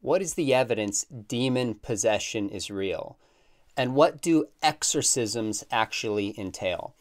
[0.00, 3.16] what is the evidence demon possession is real?
[3.76, 6.94] And what do exorcisms actually entail?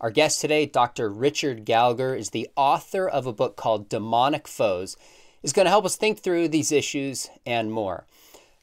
[0.00, 1.10] Our guest today, Dr.
[1.10, 4.96] Richard Gallagher, is the author of a book called Demonic Foes,
[5.42, 8.06] is going to help us think through these issues and more.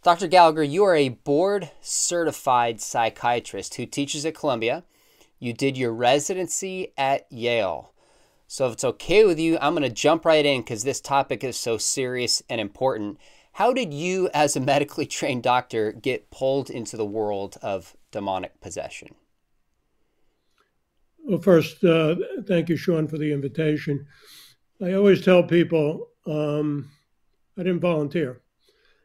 [0.03, 0.27] Dr.
[0.27, 4.83] Gallagher, you are a board certified psychiatrist who teaches at Columbia.
[5.39, 7.91] You did your residency at Yale.
[8.47, 11.43] So, if it's okay with you, I'm going to jump right in because this topic
[11.43, 13.19] is so serious and important.
[13.57, 18.61] How did you, as a medically trained doctor, get pulled into the world of demonic
[18.61, 19.15] possession?
[21.17, 22.17] Well, first, uh,
[22.47, 24.05] thank you, Sean, for the invitation.
[24.79, 26.87] I always tell people um,
[27.57, 28.41] I didn't volunteer.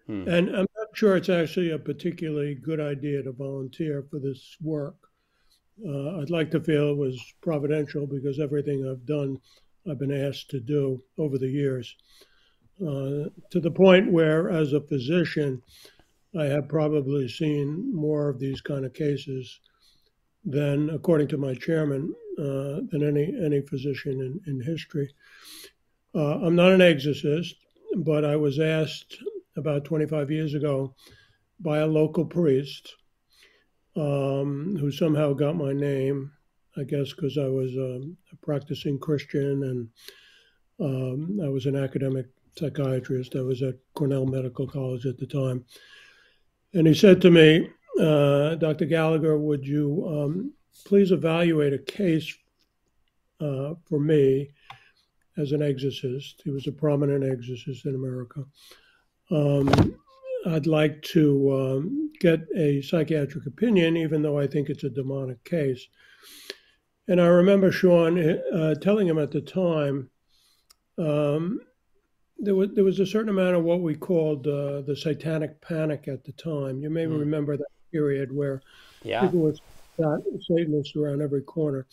[0.07, 0.29] Hmm.
[0.29, 4.97] And I'm not sure it's actually a particularly good idea to volunteer for this work.
[5.83, 9.39] Uh, I'd like to feel it was providential because everything I've done,
[9.91, 11.97] I've been asked to do over the years.
[12.83, 15.63] Uh, to the point where, as a physician,
[16.37, 19.61] I have probably seen more of these kind of cases
[20.45, 25.15] than, according to my chairman, uh, than any any physician in, in history.
[26.15, 27.55] Uh, I'm not an exorcist,
[27.99, 29.19] but I was asked
[29.57, 30.95] about 25 years ago
[31.61, 32.95] by a local priest
[33.97, 36.33] um, who somehow got my name,
[36.77, 39.89] I guess because I was um, a practicing Christian and
[40.81, 43.37] um, I was an academic psychiatrist.
[43.37, 45.65] I was at Cornell Medical College at the time.
[46.75, 47.69] And he said to me,
[48.01, 48.87] uh, Dr.
[48.87, 50.53] Gallagher, would you um,
[50.87, 52.35] please evaluate a case
[53.41, 54.51] uh, for me
[55.37, 56.41] as an exorcist?
[56.45, 58.45] He was a prominent exorcist in America.
[59.31, 59.97] Um,
[60.47, 65.43] I'd like to um, get a psychiatric opinion, even though I think it's a demonic
[65.45, 65.87] case.
[67.09, 70.11] And I remember Sean uh, telling him at the time
[70.99, 71.61] um,
[72.39, 76.09] there was there was a certain amount of what we called uh, the satanic panic
[76.09, 76.81] at the time.
[76.81, 77.19] You may mm.
[77.19, 78.63] remember that period where
[79.03, 79.21] yeah.
[79.21, 79.55] people were
[80.41, 81.87] Satanists around every corner.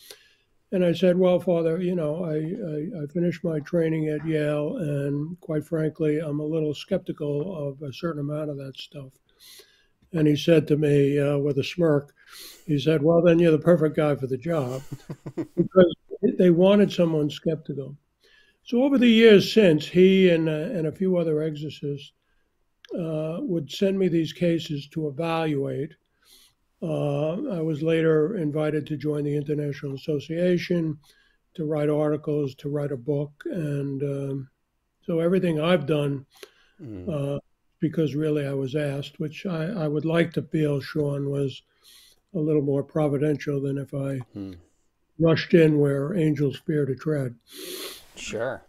[0.72, 4.76] And I said, Well, Father, you know, I, I, I, finished my training at Yale,
[4.76, 9.12] and quite frankly, I'm a little skeptical of a certain amount of that stuff.
[10.12, 12.14] And he said to me uh, with a smirk,
[12.66, 14.82] he said, Well, then you're the perfect guy for the job
[15.56, 15.94] because
[16.38, 17.96] they wanted someone skeptical.
[18.70, 22.12] So over the years since, he and, uh, and a few other exorcists
[22.96, 25.96] uh, would send me these cases to evaluate.
[26.80, 30.96] Uh, I was later invited to join the International Association
[31.54, 34.48] to write articles, to write a book, and um,
[35.02, 36.24] so everything I've done,
[36.80, 37.08] mm.
[37.08, 37.40] uh,
[37.80, 41.60] because really I was asked, which I, I, would like to feel, Sean, was
[42.36, 44.54] a little more providential than if I mm.
[45.18, 47.34] rushed in where angels fear to tread.
[48.20, 48.62] Sure.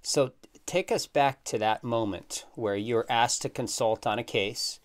[0.00, 0.32] So
[0.66, 4.80] take us back to that moment where you were asked to consult on a case.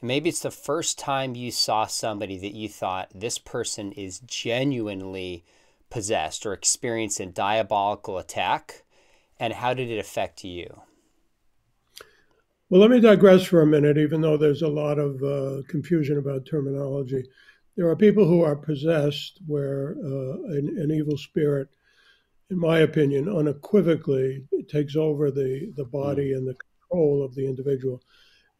[0.00, 5.44] Maybe it's the first time you saw somebody that you thought this person is genuinely
[5.90, 8.84] possessed or experienced a diabolical attack.
[9.40, 10.82] And how did it affect you?
[12.68, 16.18] Well, let me digress for a minute, even though there's a lot of uh, confusion
[16.18, 17.24] about terminology.
[17.76, 21.68] There are people who are possessed where uh, an, an evil spirit
[22.54, 27.44] in my opinion, unequivocally it takes over the, the body and the control of the
[27.44, 28.00] individual.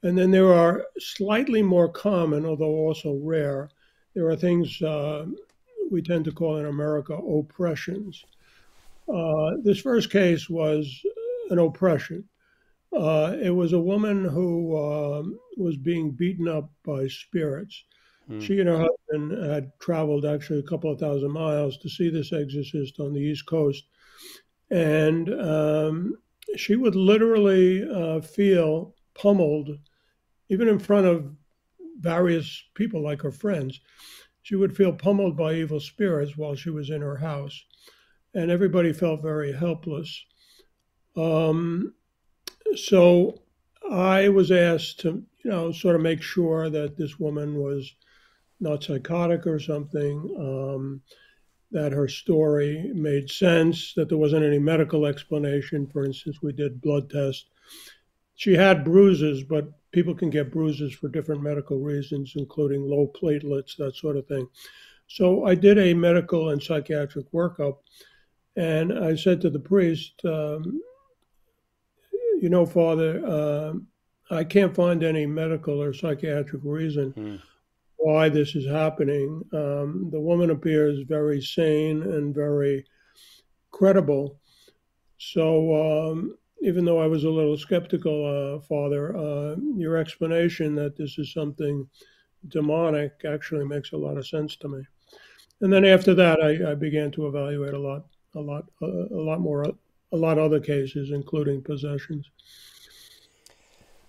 [0.02, 3.70] And then there are slightly more common, although also rare,
[4.14, 5.26] there are things uh,
[5.92, 8.24] we tend to call in America oppressions.
[9.08, 10.84] Uh, this first case was
[11.50, 12.24] an oppression.
[12.92, 17.84] Uh, it was a woman who um, was being beaten up by spirits.
[18.30, 18.42] Mm.
[18.42, 22.32] She and her husband had traveled actually a couple of thousand miles to see this
[22.32, 23.84] exorcist on the East Coast.
[24.70, 26.14] And um,
[26.56, 29.78] she would literally uh, feel pummeled,
[30.48, 31.30] even in front of
[32.00, 33.80] various people like her friends.
[34.42, 37.64] She would feel pummeled by evil spirits while she was in her house.
[38.34, 40.24] And everybody felt very helpless.
[41.16, 41.94] Um,
[42.74, 43.42] so
[43.90, 47.94] I was asked to, you know, sort of make sure that this woman was
[48.60, 51.00] not psychotic or something, um,
[51.70, 55.86] that her story made sense, that there wasn't any medical explanation.
[55.86, 57.46] For instance, we did blood tests.
[58.36, 63.76] She had bruises, but people can get bruises for different medical reasons, including low platelets,
[63.76, 64.48] that sort of thing.
[65.08, 67.78] So I did a medical and psychiatric workup,
[68.56, 70.80] and I said to the priest, um,
[72.40, 73.72] You know, Father, uh,
[74.30, 77.12] I can't find any medical or psychiatric reason.
[77.12, 77.40] Mm
[77.96, 79.42] why this is happening.
[79.52, 82.84] Um, the woman appears very sane and very
[83.70, 84.38] credible.
[85.18, 90.96] So um, even though I was a little skeptical, uh, Father, uh, your explanation that
[90.96, 91.88] this is something
[92.48, 94.82] demonic actually makes a lot of sense to me.
[95.60, 99.22] And then after that, I, I began to evaluate a lot, a lot, uh, a
[99.22, 102.30] lot more, a lot other cases, including possessions.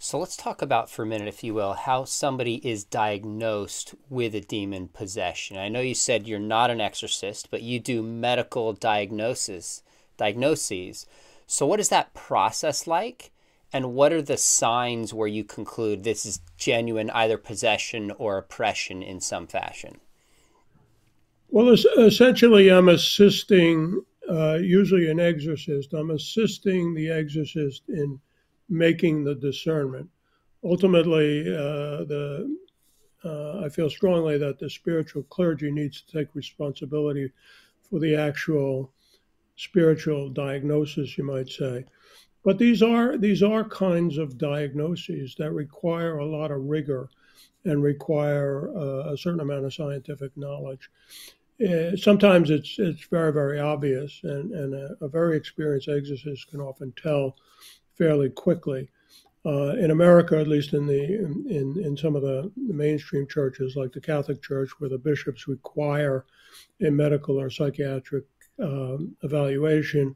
[0.06, 4.36] So let's talk about for a minute, if you will, how somebody is diagnosed with
[4.36, 5.58] a demon possession.
[5.58, 9.82] I know you said you're not an exorcist, but you do medical diagnosis,
[10.16, 11.08] diagnoses.
[11.48, 13.32] So what is that process like?
[13.74, 19.02] And what are the signs where you conclude this is genuine either possession or oppression
[19.02, 20.02] in some fashion?
[21.50, 28.20] Well, essentially, I'm assisting, uh, usually an exorcist, I'm assisting the exorcist in
[28.70, 30.10] making the discernment.
[30.64, 32.58] Ultimately, uh, the
[33.24, 37.32] uh, I feel strongly that the spiritual clergy needs to take responsibility
[37.90, 38.94] for the actual
[39.56, 41.86] spiritual diagnosis, you might say.
[42.44, 47.10] But these are these are kinds of diagnoses that require a lot of rigor
[47.64, 50.92] and require uh, a certain amount of scientific knowledge.
[51.68, 56.62] Uh, sometimes it's it's very very obvious, and and a, a very experienced exorcist can
[56.62, 57.36] often tell
[57.98, 58.90] fairly quickly.
[59.46, 63.92] Uh, in America, at least in the in, in some of the mainstream churches, like
[63.92, 66.26] the Catholic Church, where the bishops require
[66.82, 68.26] a medical or psychiatric
[68.60, 70.16] um, evaluation,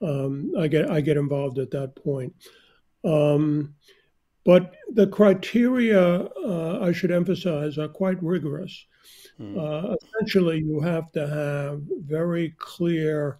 [0.00, 2.34] um, I get I get involved at that point.
[3.04, 3.74] Um,
[4.44, 8.86] but the criteria, uh, I should emphasize, are quite rigorous.
[9.36, 9.58] Hmm.
[9.58, 13.38] Uh, essentially, you have to have very clear,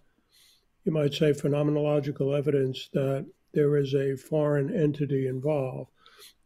[0.85, 5.91] you might say, phenomenological evidence that there is a foreign entity involved.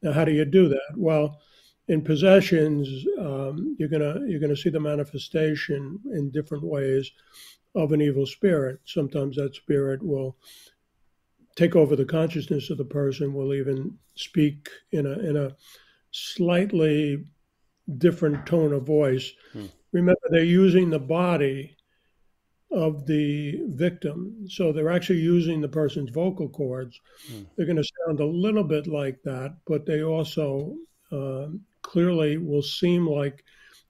[0.01, 0.93] Now, how do you do that?
[0.95, 1.39] Well,
[1.87, 7.09] in possessions, um, you're gonna you're gonna see the manifestation in different ways
[7.75, 8.79] of an evil spirit.
[8.85, 10.37] Sometimes that spirit will
[11.55, 13.33] take over the consciousness of the person.
[13.33, 15.55] Will even speak in a in a
[16.11, 17.25] slightly
[17.97, 19.31] different tone of voice.
[19.53, 19.65] Hmm.
[19.93, 21.76] Remember, they're using the body
[22.71, 24.45] of the victim.
[24.49, 26.99] So they're actually using the person's vocal cords.
[27.31, 27.45] Mm.
[27.55, 30.75] They're going to sound a little bit like that, but they also
[31.11, 31.47] uh,
[31.81, 33.43] clearly will seem like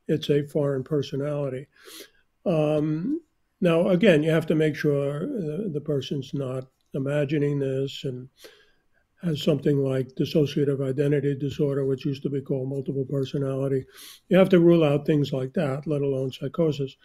[0.08, 1.68] it's a foreign personality.
[2.46, 3.22] Um,
[3.60, 8.30] now, again, you have to make sure the, the person's not imagining this and
[9.24, 13.84] has something like dissociative identity disorder, which used to be called multiple personality.
[14.30, 16.96] You have to rule out things like that, let alone psychosis.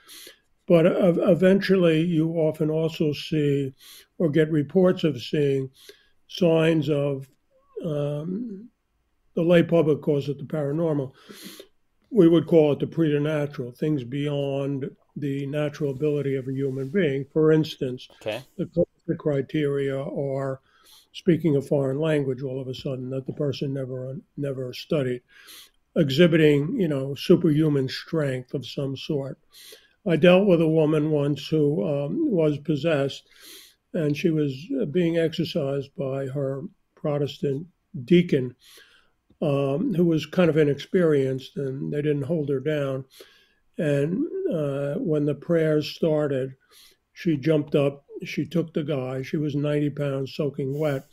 [0.69, 3.75] But eventually, you often also see
[4.19, 5.71] or get reports of seeing
[6.29, 7.29] signs of
[7.85, 8.69] um,
[9.35, 11.13] the lay public calls it the paranormal.
[12.11, 17.27] We would call it the preternatural, things beyond the natural ability of a human being.
[17.33, 18.43] For instance, okay.
[18.57, 18.69] the,
[19.07, 20.61] the criteria are
[21.13, 25.23] speaking a foreign language all of a sudden that the person never never studied,
[25.97, 29.39] exhibiting you know superhuman strength of some sort.
[30.07, 33.29] I dealt with a woman once who um, was possessed,
[33.95, 34.55] and she was
[34.91, 36.63] being exorcised by her
[36.97, 37.67] Protestant
[38.05, 38.57] deacon,
[39.41, 43.05] um, who was kind of inexperienced, and they didn't hold her down.
[43.79, 46.55] And uh, when the prayers started,
[47.13, 48.05] she jumped up.
[48.25, 49.23] She took the guy.
[49.23, 51.07] She was 90 pounds, soaking wet.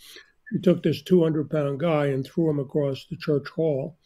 [0.51, 3.97] She took this 200 pound guy and threw him across the church hall.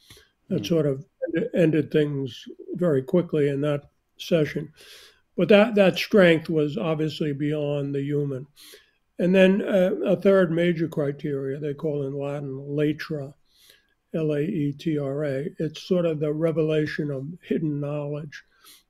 [0.50, 0.68] That mm.
[0.68, 1.06] sort of
[1.54, 3.90] ended things very quickly, and that
[4.28, 4.72] session.
[5.36, 8.48] But that, that strength was obviously beyond the human.
[9.20, 13.34] And then uh, a third major criteria they call in Latin laetra,
[14.14, 15.48] L A E T R A.
[15.60, 18.44] It's sort of the revelation of hidden knowledge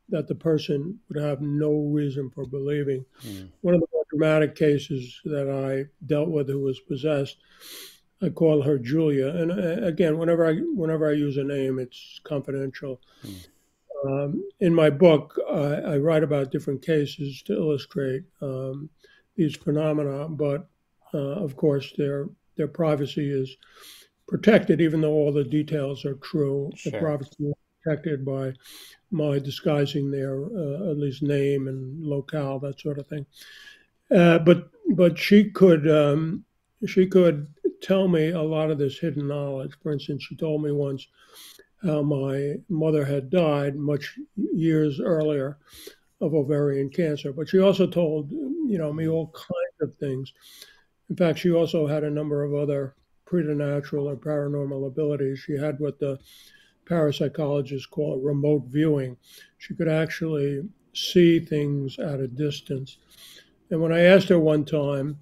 [0.09, 3.05] that the person would have no reason for believing.
[3.25, 3.49] Mm.
[3.61, 7.37] One of the more dramatic cases that I dealt with who was possessed,
[8.21, 9.29] I call her Julia.
[9.29, 13.01] And uh, again, whenever I whenever I use a name, it's confidential.
[13.25, 13.47] Mm.
[14.05, 18.89] Um, in my book, I, I, write about different cases to illustrate um,
[19.35, 20.67] these phenomena, but
[21.13, 23.55] uh, of course, their their privacy is
[24.27, 26.69] protected, even though all the details are true.
[26.75, 26.91] Sure.
[26.91, 28.53] The privacy is protected by
[29.11, 33.25] my disguising their uh, at least name and locale, that sort of thing.
[34.13, 36.43] Uh, but but she could um,
[36.85, 37.47] she could
[37.81, 39.73] tell me a lot of this hidden knowledge.
[39.81, 41.07] For instance, she told me once
[41.83, 45.57] how my mother had died much years earlier
[46.21, 47.33] of ovarian cancer.
[47.33, 50.33] But she also told, you know, me all kinds of things.
[51.09, 55.39] In fact, she also had a number of other preternatural or paranormal abilities.
[55.39, 56.19] She had what the
[56.85, 59.17] parapsychologists call remote viewing.
[59.57, 60.63] She could actually
[60.93, 62.97] see things at a distance.
[63.69, 65.17] And when I asked her one time,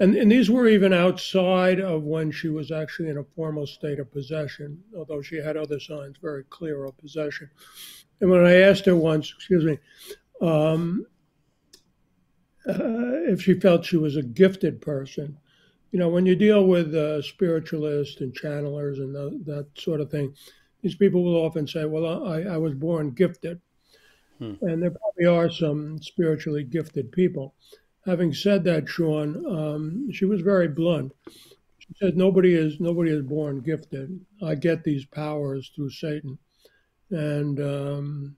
[0.00, 4.00] and, and these were even outside of when she was actually in a formal state
[4.00, 7.48] of possession, although she had other signs very clear of possession.
[8.20, 9.78] And when I asked her once, excuse me,
[10.40, 11.06] um,
[12.66, 15.38] uh, if she felt she was a gifted person,
[15.92, 20.10] you know, when you deal with uh, spiritualists and channelers and the, that sort of
[20.10, 20.34] thing,
[20.82, 23.60] these people will often say, "Well, I, I was born gifted,"
[24.38, 24.54] hmm.
[24.62, 27.54] and there probably are some spiritually gifted people.
[28.06, 31.12] Having said that, Sean, um, she was very blunt.
[31.78, 34.20] She said, "Nobody is nobody is born gifted.
[34.42, 36.38] I get these powers through Satan,"
[37.10, 38.36] and um,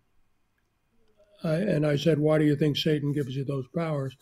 [1.42, 4.16] I, and I said, "Why do you think Satan gives you those powers?"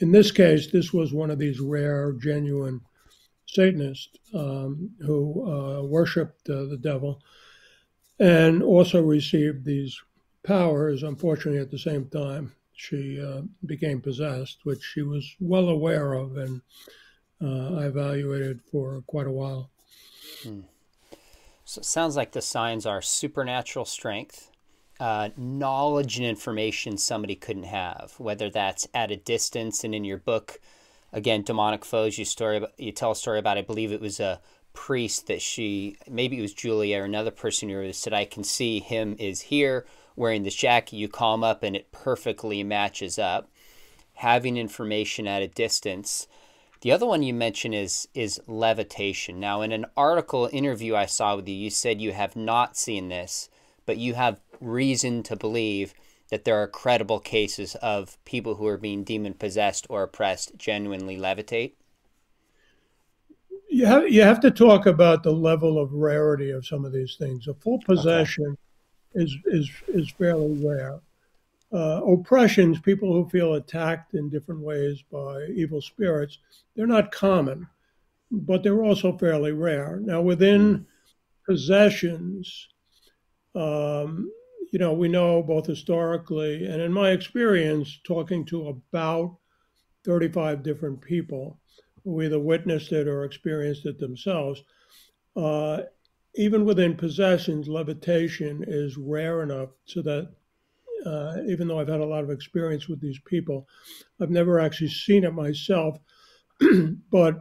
[0.00, 2.80] in this case, this was one of these rare, genuine
[3.46, 7.22] Satanists um, who uh, worshipped uh, the devil
[8.18, 9.98] and also received these
[10.42, 11.02] powers.
[11.02, 16.36] Unfortunately, at the same time, she uh, became possessed, which she was well aware of,
[16.36, 16.60] and
[17.42, 19.70] uh, I evaluated for quite a while.
[20.42, 20.60] Hmm.
[21.64, 24.50] So it sounds like the signs are supernatural strength,
[25.00, 30.18] uh, knowledge and information somebody couldn't have, whether that's at a distance and in your
[30.18, 30.60] book.
[31.12, 32.18] Again, demonic foes.
[32.18, 33.58] You story about, you tell a story about.
[33.58, 34.40] I believe it was a
[34.74, 38.80] priest that she, maybe it was Julia or another person who said, "I can see
[38.80, 43.50] him is here wearing this jacket." You call him up, and it perfectly matches up.
[44.14, 46.26] Having information at a distance.
[46.80, 49.38] The other one you mentioned is is levitation.
[49.38, 53.08] Now, in an article interview I saw with you, you said you have not seen
[53.08, 53.48] this,
[53.84, 55.94] but you have reason to believe
[56.30, 61.16] that there are credible cases of people who are being demon possessed or oppressed genuinely
[61.16, 61.72] levitate?
[63.68, 67.16] You have, you have to talk about the level of rarity of some of these
[67.16, 67.46] things.
[67.46, 68.60] A full possession okay.
[69.16, 71.00] Is, is, is fairly rare.
[71.72, 76.38] Uh, oppressions, people who feel attacked in different ways by evil spirits,
[76.74, 77.66] they're not common,
[78.30, 79.98] but they're also fairly rare.
[80.00, 80.84] Now, within mm.
[81.44, 82.68] possessions,
[83.54, 84.30] um,
[84.70, 89.36] you know, we know both historically and in my experience, talking to about
[90.04, 91.58] 35 different people
[92.04, 94.62] who either witnessed it or experienced it themselves,
[95.34, 95.82] uh,
[96.36, 100.30] even within possessions, levitation is rare enough so that
[101.04, 103.68] uh, even though I've had a lot of experience with these people,
[104.20, 105.98] I've never actually seen it myself.
[107.10, 107.40] but,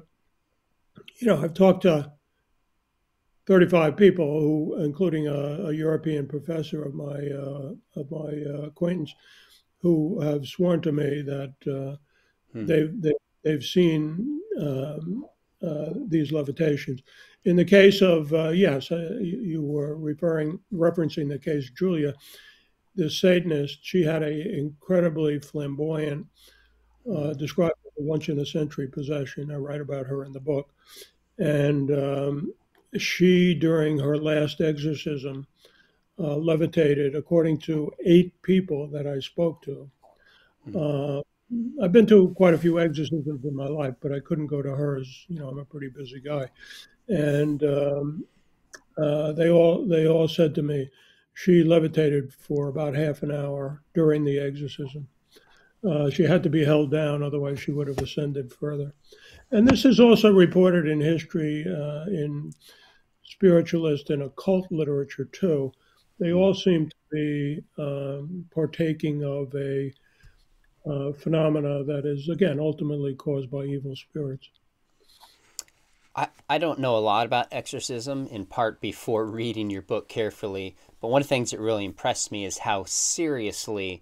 [1.19, 2.11] you know, I've talked to
[3.47, 9.13] 35 people who, including a, a European professor of my uh, of my uh, acquaintance,
[9.81, 11.95] who have sworn to me that uh,
[12.53, 12.65] hmm.
[12.65, 15.25] they've, they, they've seen um,
[15.61, 17.01] uh, these levitations.
[17.45, 22.15] In the case of uh, yes, uh, you, were referring referencing the case Julia,
[22.95, 23.79] the Satanist.
[23.83, 26.25] She had a incredibly flamboyant,
[27.05, 27.31] hmm.
[27.33, 29.51] described once in a century possession.
[29.51, 30.73] I write about her in the book,
[31.37, 32.53] and um,
[32.97, 35.45] she, during her last exorcism,
[36.17, 39.89] uh, levitated, according to eight people that I spoke to.
[40.63, 40.75] Hmm.
[40.75, 41.21] Uh,
[41.81, 44.75] I've been to quite a few exorcisms in my life, but I couldn't go to
[44.75, 45.25] hers.
[45.27, 46.49] You know, I'm a pretty busy guy,
[47.07, 48.25] and um,
[48.97, 50.89] uh, they all they all said to me,
[51.33, 55.07] she levitated for about half an hour during the exorcism.
[55.87, 58.91] Uh, she had to be held down, otherwise she would have ascended further.
[59.51, 62.51] And this is also reported in history uh, in
[63.23, 65.71] spiritualist and occult literature too,
[66.19, 69.91] they all seem to be um, partaking of a
[70.85, 74.49] uh, phenomena that is, again, ultimately caused by evil spirits.
[76.15, 80.75] I, I don't know a lot about exorcism, in part before reading your book carefully,
[81.01, 84.01] but one of the things that really impressed me is how seriously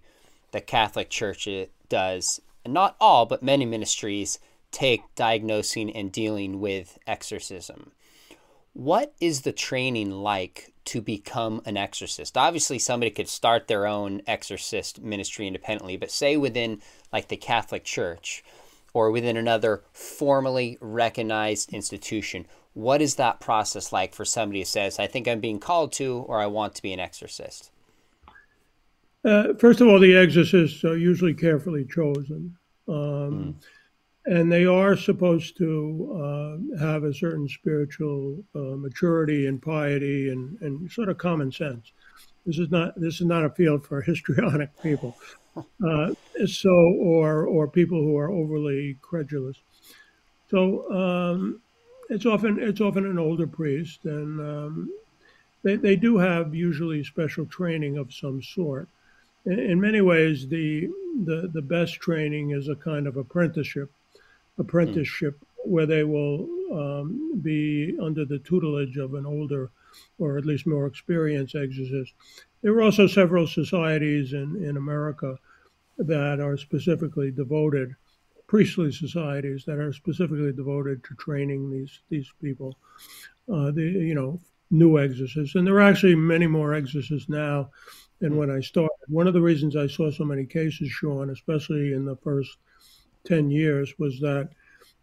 [0.52, 4.38] the Catholic Church uh, does, and not all, but many ministries
[4.70, 7.92] take diagnosing and dealing with exorcism.
[8.72, 12.36] What is the training like to become an exorcist?
[12.36, 17.84] Obviously, somebody could start their own exorcist ministry independently, but say within like the Catholic
[17.84, 18.42] Church
[18.94, 24.98] or within another formally recognized institution, what is that process like for somebody who says,
[24.98, 27.70] I think I'm being called to or I want to be an exorcist?
[29.22, 32.56] Uh, first of all, the exorcists are usually carefully chosen.
[32.88, 33.54] Um, mm
[34.26, 36.10] and they are supposed to
[36.78, 41.92] uh, have a certain spiritual uh, maturity and piety and, and sort of common sense.
[42.46, 45.16] This is not this is not a field for histrionic people,
[45.56, 46.14] uh,
[46.46, 49.56] so or or people who are overly credulous.
[50.50, 51.60] So um,
[52.10, 54.90] it's often it's often an older priest, and um,
[55.62, 58.88] they they do have usually special training of some sort.
[59.46, 60.88] In, in many ways, the
[61.24, 63.90] the the best training is a kind of apprenticeship
[64.58, 65.70] apprenticeship mm.
[65.70, 69.70] where they will um, be under the tutelage of an older
[70.18, 72.12] or at least more experienced exorcist.
[72.64, 75.36] There are also several societies in, in America
[75.98, 77.94] that are specifically devoted,
[78.46, 82.78] priestly societies that are specifically devoted to training these these people.
[83.52, 84.40] Uh, the you know
[84.70, 87.68] new exorcists, and there are actually many more exorcists now
[88.20, 88.96] than when I started.
[89.08, 92.56] One of the reasons I saw so many cases, Sean, especially in the first
[93.24, 94.48] ten years, was that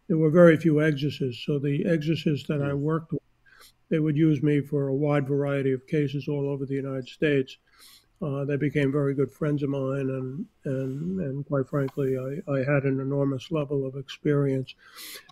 [0.08, 1.46] there were very few exorcists.
[1.46, 3.21] So the exorcists that I worked with,
[3.92, 7.58] they would use me for a wide variety of cases all over the United States.
[8.22, 12.58] Uh, they became very good friends of mine, and and and quite frankly, I, I
[12.60, 14.74] had an enormous level of experience.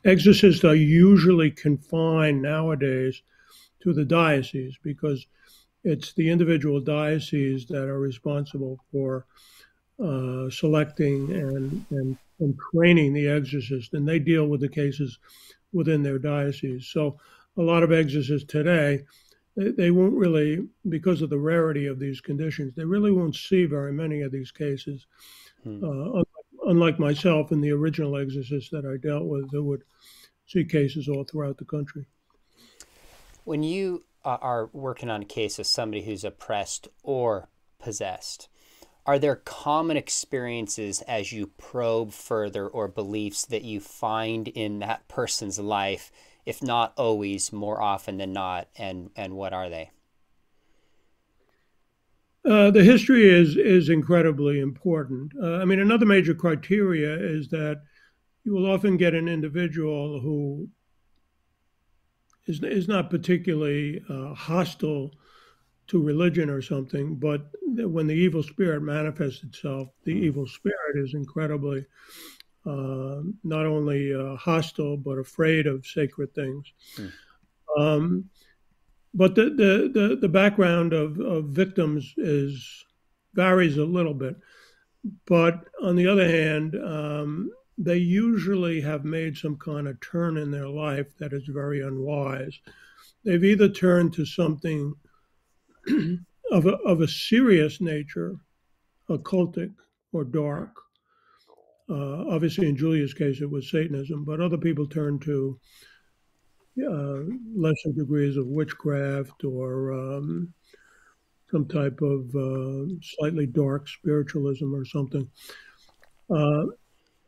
[0.04, 3.22] Exorcists are usually confined nowadays
[3.82, 5.26] to the diocese because
[5.82, 9.24] it's the individual dioceses that are responsible for
[10.04, 15.18] uh, selecting and, and, and training the exorcist, and they deal with the cases
[15.72, 16.86] within their diocese.
[16.92, 17.18] So
[17.56, 19.02] a lot of exorcists today,
[19.56, 23.64] they, they won't really, because of the rarity of these conditions, they really won't see
[23.66, 25.06] very many of these cases.
[25.64, 25.84] Hmm.
[25.84, 26.22] Uh,
[26.66, 29.82] unlike, myself and the original exorcists that I dealt with, who would
[30.46, 32.06] see cases all throughout the country.
[33.44, 38.48] When you uh, are working on a case of somebody who's oppressed or possessed,
[39.06, 45.08] are there common experiences as you probe further or beliefs that you find in that
[45.08, 46.12] person's life,
[46.46, 48.68] if not always, more often than not?
[48.76, 49.90] And, and what are they?
[52.44, 55.32] Uh, the history is is incredibly important.
[55.40, 57.82] Uh, I mean, another major criteria is that
[58.44, 60.68] you will often get an individual who
[62.46, 65.10] is, is not particularly uh, hostile
[65.88, 70.22] to religion or something, but when the evil spirit manifests itself, the mm.
[70.22, 71.84] evil spirit is incredibly
[72.66, 76.72] uh, not only uh, hostile but afraid of sacred things.
[76.96, 77.12] Mm.
[77.78, 78.30] Um,
[79.14, 82.84] but the, the, the, the, background of, of victims is
[83.34, 84.36] varies a little bit.
[85.26, 90.50] But on the other hand, um, they usually have made some kind of turn in
[90.50, 92.58] their life that is very unwise.
[93.24, 94.94] They've either turned to something
[96.50, 98.36] of, a, of a serious nature,
[99.08, 99.72] occultic
[100.12, 100.76] or dark.
[101.90, 105.58] Uh, obviously, in Julia's case, it was Satanism, but other people turned to
[106.88, 107.22] uh,
[107.54, 110.52] lesser degrees of witchcraft or um,
[111.50, 115.28] some type of uh, slightly dark spiritualism or something.
[116.30, 116.66] Uh,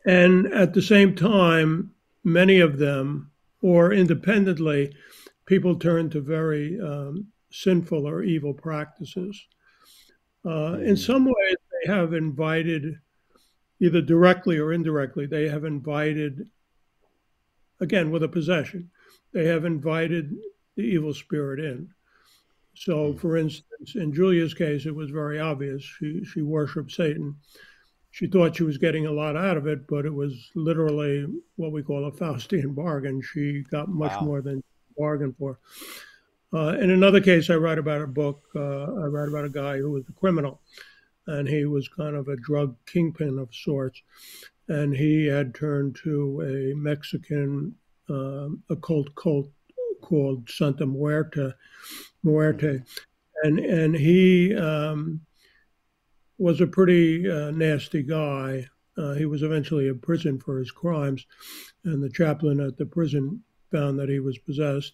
[0.07, 1.91] and at the same time,
[2.25, 3.31] many of them,
[3.63, 4.95] or independently,
[5.47, 9.45] people turn to very um, sinful or evil practices.
[10.45, 10.99] Uh, in mm.
[10.99, 12.97] some ways, they have invited,
[13.83, 16.49] either directly or indirectly, they have invited,
[17.81, 18.91] again, with a possession,
[19.33, 20.35] they have invited
[20.77, 21.89] the evil spirit in.
[22.75, 23.21] So, mm.
[23.21, 25.83] for instance, in Julia's case, it was very obvious.
[25.83, 27.37] She, she worshiped Satan
[28.13, 31.73] she thought she was getting a lot out of it, but it was literally what
[31.73, 33.23] we call a Faustian bargain.
[33.23, 34.21] She got much wow.
[34.21, 34.63] more than
[34.97, 35.59] bargained for.
[36.55, 38.45] Uh, in another case, I write about a book.
[38.55, 40.61] Uh, I write about a guy who was a criminal,
[41.27, 44.03] and he was kind of a drug kingpin of sorts.
[44.69, 47.75] And he had turned to a Mexican
[48.09, 49.51] uh, occult cult
[50.03, 51.53] called Santa Muerte,
[52.23, 52.83] Muerte,
[53.43, 55.21] and and he um,
[56.39, 58.67] was a pretty uh, nasty guy.
[58.97, 61.27] Uh, he was eventually imprisoned for his crimes,
[61.85, 64.93] and the chaplain at the prison found that he was possessed.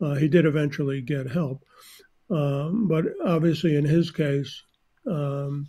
[0.00, 1.64] Uh, he did eventually get help,
[2.30, 4.62] um, but obviously, in his case,
[5.06, 5.66] um,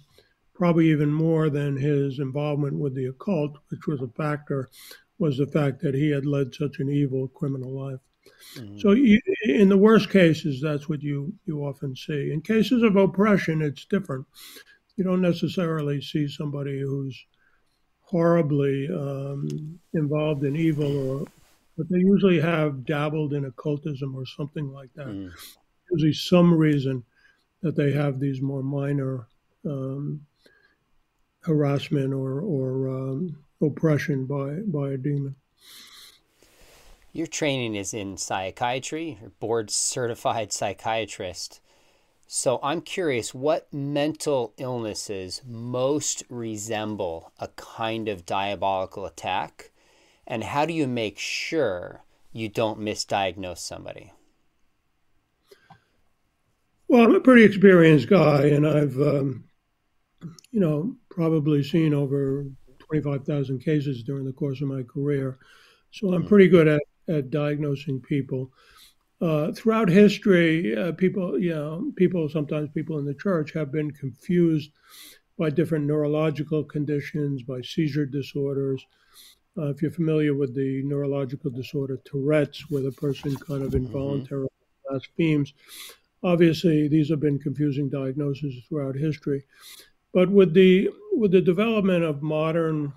[0.54, 4.70] probably even more than his involvement with the occult, which was a factor,
[5.20, 8.00] was the fact that he had led such an evil criminal life.
[8.56, 8.80] Mm-hmm.
[8.80, 12.32] So, you, in the worst cases, that's what you you often see.
[12.32, 14.26] In cases of oppression, it's different
[14.98, 17.26] you don't necessarily see somebody who's
[18.02, 21.26] horribly um, involved in evil or
[21.78, 25.10] but they usually have dabbled in occultism or something like that.
[25.10, 25.32] Mm.
[25.92, 27.04] Usually, some reason
[27.68, 29.28] that they have these more minor
[29.66, 30.22] um,
[31.42, 35.36] harassment or or um, oppression by by a demon.
[37.12, 41.60] Your training is in psychiatry, board certified psychiatrist.
[42.26, 49.72] So I'm curious what mental illnesses most resemble a kind of diabolical attack,
[50.26, 54.14] and how do you make sure you don't misdiagnose somebody?
[56.90, 59.44] Well, I'm a pretty experienced guy, and I've, um,
[60.52, 62.46] you know, probably seen over
[62.80, 65.38] 25,000 cases during the course of my career.
[65.92, 68.52] So I'm pretty good at, at diagnosing people.
[69.20, 73.92] Uh, throughout history, uh, people, you know, people, sometimes people in the church have been
[73.92, 74.72] confused
[75.38, 78.86] by different neurological conditions, by seizure disorders.
[79.58, 83.88] Uh, if you're familiar with the neurological disorder Tourette's, where the person kind of mm-hmm.
[83.88, 84.48] involuntarily
[84.88, 85.54] blasphemes,
[86.24, 89.44] obviously these have been confusing diagnoses throughout history.
[90.14, 92.94] But with the with the development of modern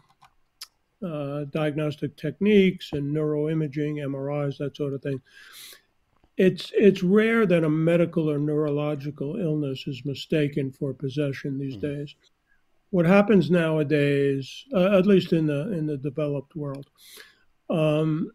[1.05, 5.21] uh, diagnostic techniques and neuroimaging, MRIs, that sort of thing,
[6.37, 11.99] it's it's rare that a medical or neurological illness is mistaken for possession these mm-hmm.
[11.99, 12.15] days.
[12.91, 16.89] What happens nowadays, uh, at least in the in the developed world,
[17.69, 18.31] um,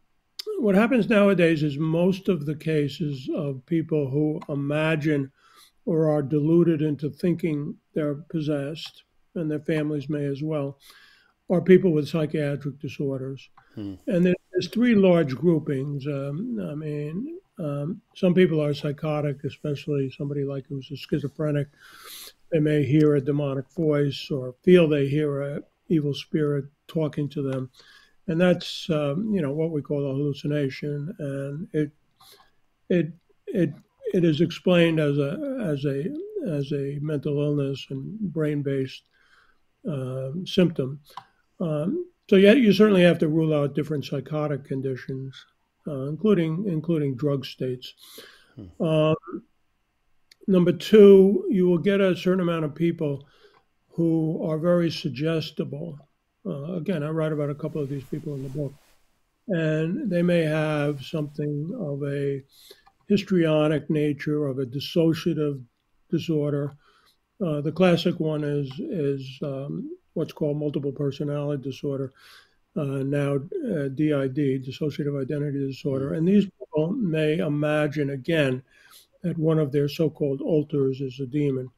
[0.60, 5.31] what happens nowadays is most of the cases of people who imagine
[5.86, 9.03] or are deluded into thinking they're possessed,
[9.36, 10.79] and their families may as well,
[11.49, 13.49] are people with psychiatric disorders.
[13.75, 13.95] Hmm.
[14.08, 16.08] And there's three large groupings.
[16.08, 21.67] Um, I mean, um, some people are psychotic, especially somebody like who's a schizophrenic.
[22.51, 27.41] They may hear a demonic voice or feel they hear a evil spirit talking to
[27.41, 27.69] them,
[28.28, 31.92] and that's um, you know what we call a hallucination, and it
[32.90, 33.14] it
[33.48, 33.74] it
[34.14, 36.06] it is explained as a as a
[36.48, 39.04] as a mental illness and brain based
[39.90, 41.00] uh, symptom.
[41.60, 45.46] Um, so yeah, you certainly have to rule out different psychotic conditions
[45.88, 47.94] uh, including including drug states.
[48.56, 48.84] Hmm.
[48.84, 49.16] Um,
[50.48, 53.28] number two, you will get a certain amount of people
[53.90, 56.00] who are very suggestible.
[56.45, 58.73] Uh, again, I write about a couple of these people in the book,
[59.47, 62.43] and they may have something of a
[63.08, 65.62] histrionic nature, of a dissociative
[66.10, 66.73] disorder.
[67.43, 72.13] Uh, the classic one is is um, what's called multiple personality disorder,
[72.75, 76.13] uh, now uh, DID, dissociative identity disorder.
[76.13, 78.63] And these people may imagine again
[79.23, 81.69] that one of their so called alters is a demon.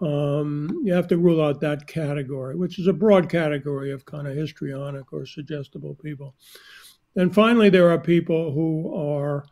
[0.00, 4.28] Um, you have to rule out that category, which is a broad category of kind
[4.28, 6.34] of histrionic or suggestible people.
[7.16, 9.44] And finally, there are people who are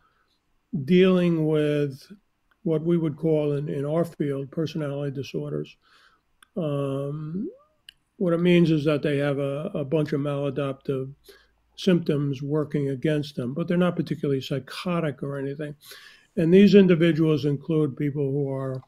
[0.85, 2.01] dealing with
[2.63, 5.77] what we would call in, in our field personality disorders.
[6.57, 7.49] Um,
[8.19, 11.13] what it means is that they have a, a bunch of maladaptive
[11.77, 15.75] symptoms working against them, but they're not particularly psychotic or anything.
[16.37, 18.83] And these individuals include people who are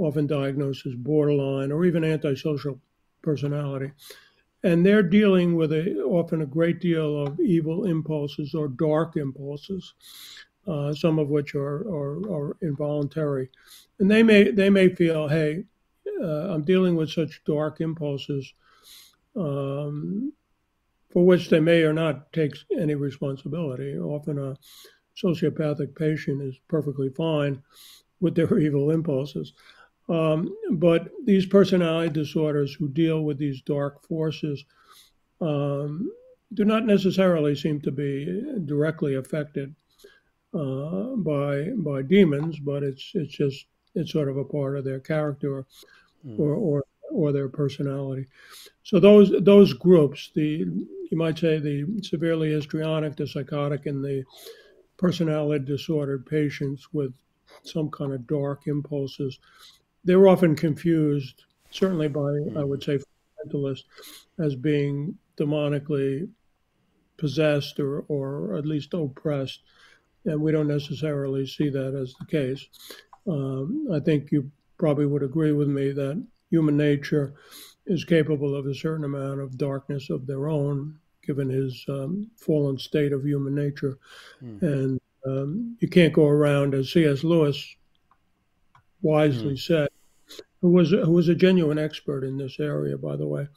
[0.00, 2.80] often diagnosed as borderline or even antisocial
[3.22, 3.92] personality.
[4.62, 9.94] And they're dealing with a, often a great deal of evil impulses or dark impulses,
[10.66, 13.48] uh, some of which are, are, are, involuntary.
[13.98, 15.64] And they may, they may feel, hey,
[16.20, 18.52] uh, I'm dealing with such dark impulses
[19.34, 20.32] um,
[21.10, 23.98] for which they may or not take any responsibility.
[23.98, 24.56] Often a
[25.16, 27.62] sociopathic patient is perfectly fine
[28.20, 29.54] with their evil impulses.
[30.10, 34.64] Um, but these personality disorders who deal with these dark forces
[35.40, 36.10] um,
[36.52, 39.74] do not necessarily seem to be directly affected
[40.52, 45.00] uh, by by demons, but it's it's just it's sort of a part of their
[45.00, 45.64] character
[46.26, 46.38] mm.
[46.38, 48.26] or, or or their personality.
[48.82, 50.66] So those those groups, the
[51.10, 54.24] you might say the severely histrionic, the psychotic, and the
[54.96, 57.12] personality disordered patients with
[57.62, 59.38] some kind of dark impulses,
[60.04, 63.84] they're often confused, certainly by I would say fundamentalists,
[64.38, 66.28] as being demonically
[67.16, 69.60] possessed or or at least oppressed,
[70.24, 72.66] and we don't necessarily see that as the case.
[73.26, 77.34] Um, I think you probably would agree with me that human nature
[77.86, 82.78] is capable of a certain amount of darkness of their own, given his um, fallen
[82.78, 83.98] state of human nature.
[84.42, 84.62] Mm.
[84.62, 87.24] And um, you can't go around, as C.S.
[87.24, 87.76] Lewis
[89.02, 89.58] wisely mm.
[89.58, 89.88] said,
[90.60, 93.48] who was who was a genuine expert in this area, by the way.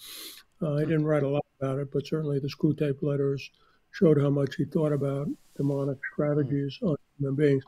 [0.62, 3.50] Uh, he didn't write a lot about it, but certainly the Screwtape letters
[3.92, 7.64] showed how much he thought about demonic strategies on human beings.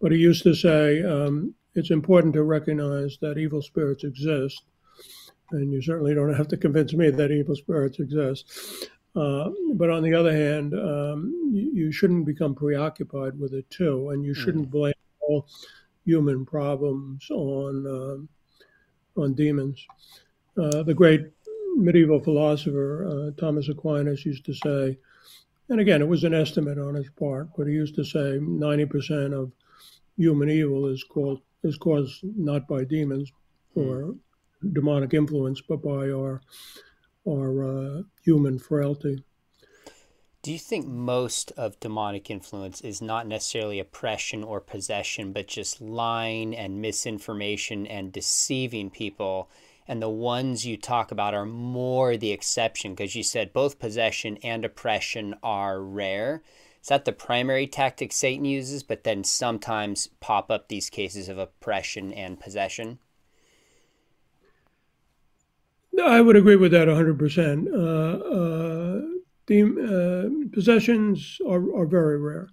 [0.00, 4.62] But he used to say, um, it's important to recognize that evil spirits exist.
[5.52, 8.88] And you certainly don't have to convince me that evil spirits exist.
[9.14, 14.10] Uh, but on the other hand, um, you, you, shouldn't become preoccupied with it too,
[14.10, 14.70] and you shouldn't mm.
[14.70, 15.48] blame all
[16.04, 18.24] human problems on uh,
[19.16, 19.86] on demons.
[20.56, 21.26] Uh, the great
[21.76, 24.98] medieval philosopher uh, Thomas Aquinas used to say,
[25.68, 29.32] and again, it was an estimate on his part, but he used to say 90%
[29.32, 29.52] of
[30.16, 33.30] human evil is called is caused not by demons
[33.74, 34.14] or
[34.72, 36.40] demonic influence, but by our
[37.28, 39.22] our uh, human frailty.
[40.42, 45.82] Do you think most of demonic influence is not necessarily oppression or possession, but just
[45.82, 49.50] lying and misinformation and deceiving people?
[49.86, 54.38] And the ones you talk about are more the exception because you said both possession
[54.42, 56.42] and oppression are rare.
[56.80, 61.36] Is that the primary tactic Satan uses, but then sometimes pop up these cases of
[61.36, 62.98] oppression and possession?
[66.02, 67.66] I would agree with that 100%.
[67.68, 68.79] Uh, uh,
[69.50, 72.48] the uh, possessions are, are very rare.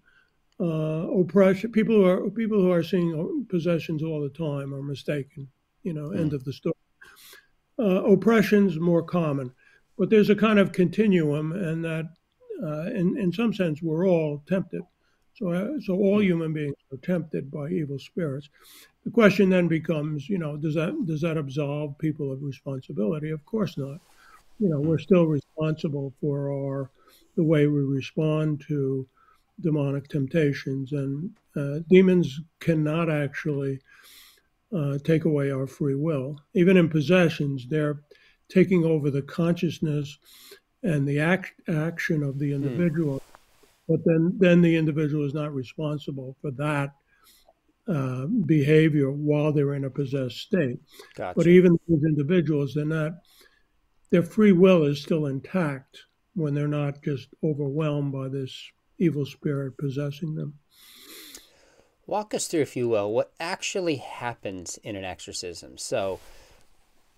[0.59, 5.47] Uh, oppression, people who are people who are seeing possessions all the time are mistaken.
[5.83, 6.19] You know, mm.
[6.19, 6.73] end of the story.
[7.77, 9.53] Uh, oppression's more common,
[9.99, 12.05] but there's a kind of continuum, and that
[12.63, 14.81] uh, in in some sense we're all tempted.
[15.35, 18.49] So, uh, so all human beings are tempted by evil spirits.
[19.05, 23.29] The question then becomes, you know, does that does that absolve people of responsibility?
[23.29, 24.01] Of course not.
[24.59, 26.91] You know, we're still responsible for our
[27.35, 29.07] the way we respond to
[29.61, 33.79] demonic temptations, and uh, demons cannot actually
[34.75, 36.39] uh, take away our free will.
[36.53, 38.01] Even in possessions, they're
[38.49, 40.17] taking over the consciousness
[40.83, 42.63] and the act, action of the hmm.
[42.63, 43.17] individual.
[43.17, 43.21] Mm
[43.87, 46.91] but then then the individual is not responsible for that
[47.87, 50.77] uh, behavior while they're in a possessed state.
[51.15, 51.37] Gotcha.
[51.37, 53.13] But even those individuals, they're not
[54.09, 59.77] their free will is still intact when they're not just overwhelmed by this evil spirit
[59.77, 60.59] possessing them.
[62.05, 65.77] Walk us through, if you will, what actually happens in an exorcism.
[65.77, 66.19] So,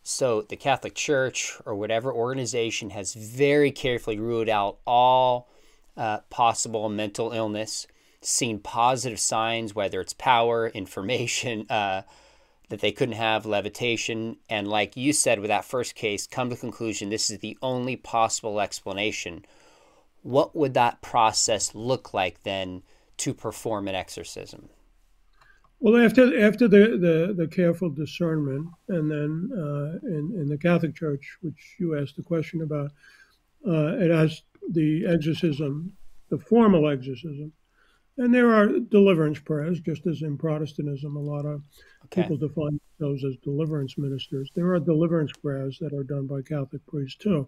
[0.02, 5.48] so the Catholic Church or whatever organization has very carefully ruled out all
[5.96, 7.86] uh, possible mental illness,
[8.22, 12.02] seen positive signs, whether it's power, information, uh,
[12.70, 14.38] that they couldn't have levitation.
[14.50, 17.96] And like you said with that first case, come to conclusion this is the only
[17.96, 19.46] possible explanation.
[20.22, 22.84] What would that process look like then
[23.18, 24.70] to perform an exorcism?
[25.82, 30.94] Well, after after the, the, the careful discernment, and then uh, in, in the Catholic
[30.94, 32.92] Church, which you asked the question about,
[33.66, 35.94] uh, it has the exorcism,
[36.30, 37.54] the formal exorcism.
[38.20, 41.64] And there are deliverance prayers, just as in Protestantism, a lot of
[42.06, 42.22] okay.
[42.22, 44.52] people define themselves as deliverance ministers.
[44.54, 47.48] There are deliverance prayers that are done by Catholic priests too.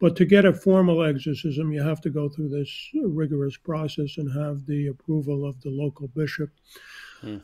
[0.00, 4.32] But to get a formal exorcism, you have to go through this rigorous process and
[4.32, 6.48] have the approval of the local bishop.
[7.20, 7.36] Hmm.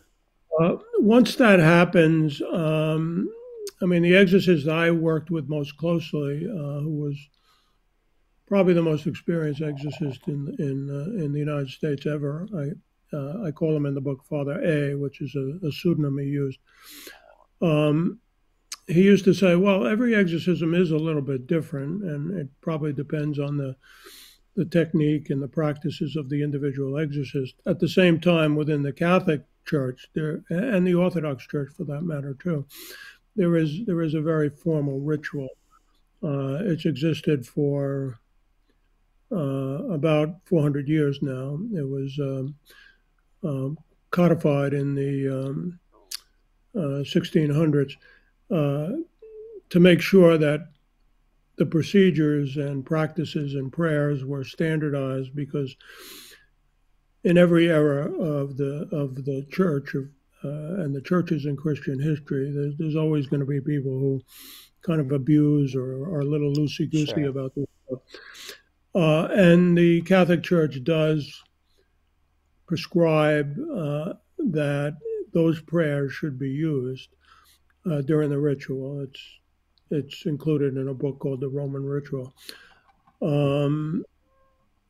[0.59, 3.31] Uh, once that happens, um,
[3.83, 7.29] I mean, the exorcist I worked with most closely, uh, who was
[8.47, 12.47] probably the most experienced exorcist in in uh, in the United States ever.
[12.57, 16.19] I uh, I call him in the book Father A, which is a, a pseudonym
[16.19, 16.59] he used.
[17.63, 18.21] Um,
[18.87, 22.93] he used to say, "Well, every exorcism is a little bit different, and it probably
[22.93, 23.77] depends on the
[24.55, 28.93] the technique and the practices of the individual exorcist." At the same time, within the
[28.93, 32.67] Catholic Church, there and the Orthodox Church, for that matter, too,
[33.35, 35.49] there is there is a very formal ritual.
[36.23, 38.19] Uh, it's existed for
[39.31, 41.59] about 400 years now.
[41.75, 42.55] It was um,
[43.43, 43.79] um,
[44.11, 45.79] codified in the um,
[46.75, 47.95] uh, 1600s
[48.51, 48.97] uh,
[49.71, 50.69] to make sure that
[51.57, 55.75] the procedures and practices and prayers were standardized because
[57.25, 60.05] in every era of the of the church of,
[60.45, 64.23] uh, and the churches in Christian history, there's, there's always going to be people who
[64.83, 67.29] kind of abuse or are a little loosey goosey sure.
[67.29, 68.01] about this stuff.
[68.97, 71.43] Uh, and the Catholic Church does
[72.67, 74.97] prescribe uh, that
[75.35, 77.11] those prayers should be used
[77.91, 79.03] uh, during the ritual.
[79.03, 79.21] It's
[79.91, 82.35] it's included in a book called the Roman Ritual.
[83.21, 84.03] Um,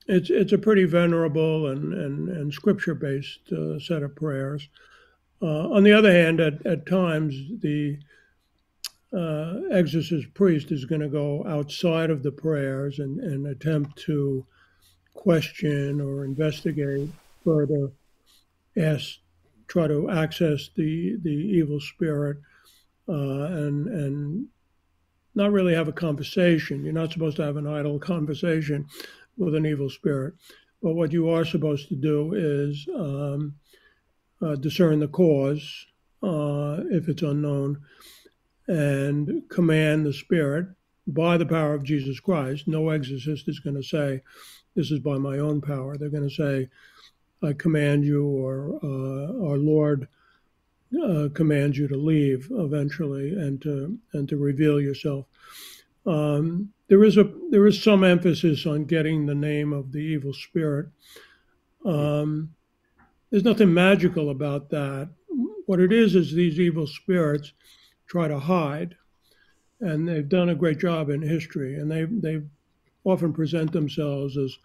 [0.06, 4.68] it's it's a pretty venerable and and, and scripture based uh, set of prayers.
[5.42, 7.98] Uh, on the other hand, at, at times the
[9.16, 14.44] uh, exorcist priest is going to go outside of the prayers and, and attempt to
[15.14, 17.08] question or investigate
[17.42, 17.90] further,
[18.76, 19.18] ask,
[19.68, 22.36] try to access the the evil spirit,
[23.08, 24.46] uh, and and
[25.34, 26.84] not really have a conversation.
[26.84, 28.86] You're not supposed to have an idle conversation
[29.38, 30.34] with an evil spirit,
[30.82, 33.54] but what you are supposed to do is um,
[34.42, 35.86] uh, discern the cause
[36.22, 37.80] uh, if it's unknown
[38.68, 40.66] and command the spirit
[41.06, 42.66] by the power of Jesus Christ.
[42.66, 44.22] No exorcist is going to say,
[44.74, 45.96] This is by my own power.
[45.96, 46.68] They're going to say,
[47.42, 50.08] I command you, or uh, our Lord
[51.02, 55.26] uh, commands you to leave eventually and to, and to reveal yourself.
[56.06, 60.32] Um, there is a there is some emphasis on getting the name of the evil
[60.32, 60.86] spirit.
[61.84, 62.54] Um,
[63.30, 65.08] there's nothing magical about that.
[65.66, 67.52] What it is is these evil spirits
[68.06, 68.96] try to hide,
[69.80, 71.76] and they've done a great job in history.
[71.76, 72.42] And they they
[73.04, 74.56] often present themselves as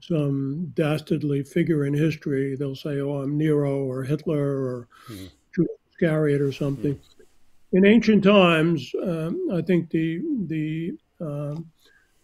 [0.00, 2.56] some dastardly figure in history.
[2.56, 5.30] They'll say, "Oh, I'm Nero or Hitler or mm.
[5.54, 7.00] Judas Iscariot or something." Mm.
[7.72, 11.70] In ancient times, um, I think the the um,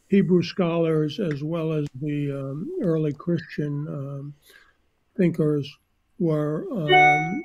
[0.08, 4.34] Hebrew scholars as well as the um, early Christian um,
[5.16, 5.72] thinkers
[6.18, 7.42] were um,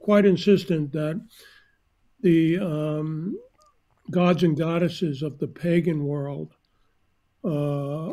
[0.00, 1.20] quite insistent that
[2.26, 3.38] the um,
[4.10, 6.54] gods and goddesses of the pagan world
[7.44, 8.12] uh,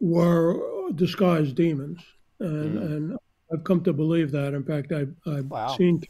[0.00, 2.00] were disguised demons,
[2.38, 2.82] and, mm.
[2.82, 3.18] and
[3.52, 4.54] I've come to believe that.
[4.54, 5.76] In fact, I've, I've wow.
[5.76, 6.02] seen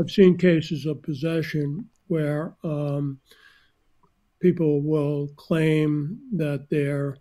[0.00, 3.20] I've seen cases of possession where um,
[4.40, 7.18] people will claim that they're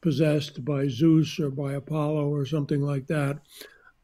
[0.00, 3.40] possessed by Zeus or by Apollo or something like that.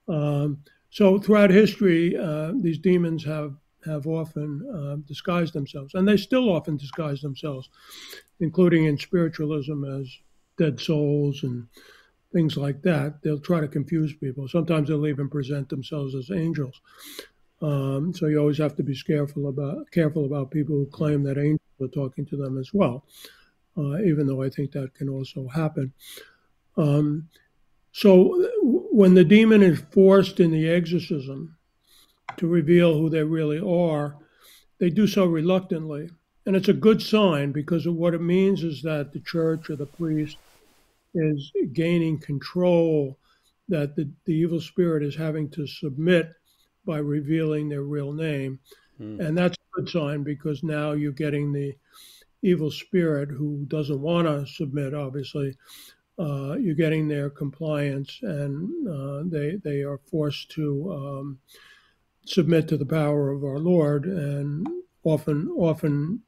[0.07, 0.59] Um,
[0.91, 6.51] so throughout history, uh, these demons have have often uh, disguised themselves, and they still
[6.51, 7.69] often disguise themselves,
[8.41, 10.09] including in spiritualism as
[10.59, 11.67] dead souls and
[12.33, 13.23] things like that.
[13.23, 14.49] They'll try to confuse people.
[14.49, 16.81] Sometimes they'll even present themselves as angels.
[17.61, 21.39] Um, so you always have to be careful about careful about people who claim that
[21.39, 23.05] angels are talking to them as well,
[23.77, 25.93] uh, even though I think that can also happen.
[26.77, 27.29] Um,
[27.93, 31.57] so when the demon is forced in the exorcism
[32.39, 34.17] to reveal who they really are,
[34.79, 36.11] they do so reluctantly.
[36.45, 39.77] And it's a good sign because of what it means is that the church or
[39.77, 40.37] the priest
[41.15, 43.19] is gaining control,
[43.69, 46.33] that the, the evil spirit is having to submit
[46.85, 48.59] by revealing their real name.
[49.01, 49.21] Mm.
[49.21, 51.75] And that's a good sign because now you're getting the
[52.43, 55.57] evil spirit who doesn't want to submit, obviously.
[56.19, 61.39] Uh, you're getting their compliance and uh, they, they are forced to um,
[62.25, 64.07] submit to the power of our Lord.
[64.07, 64.67] And
[65.05, 66.21] often, often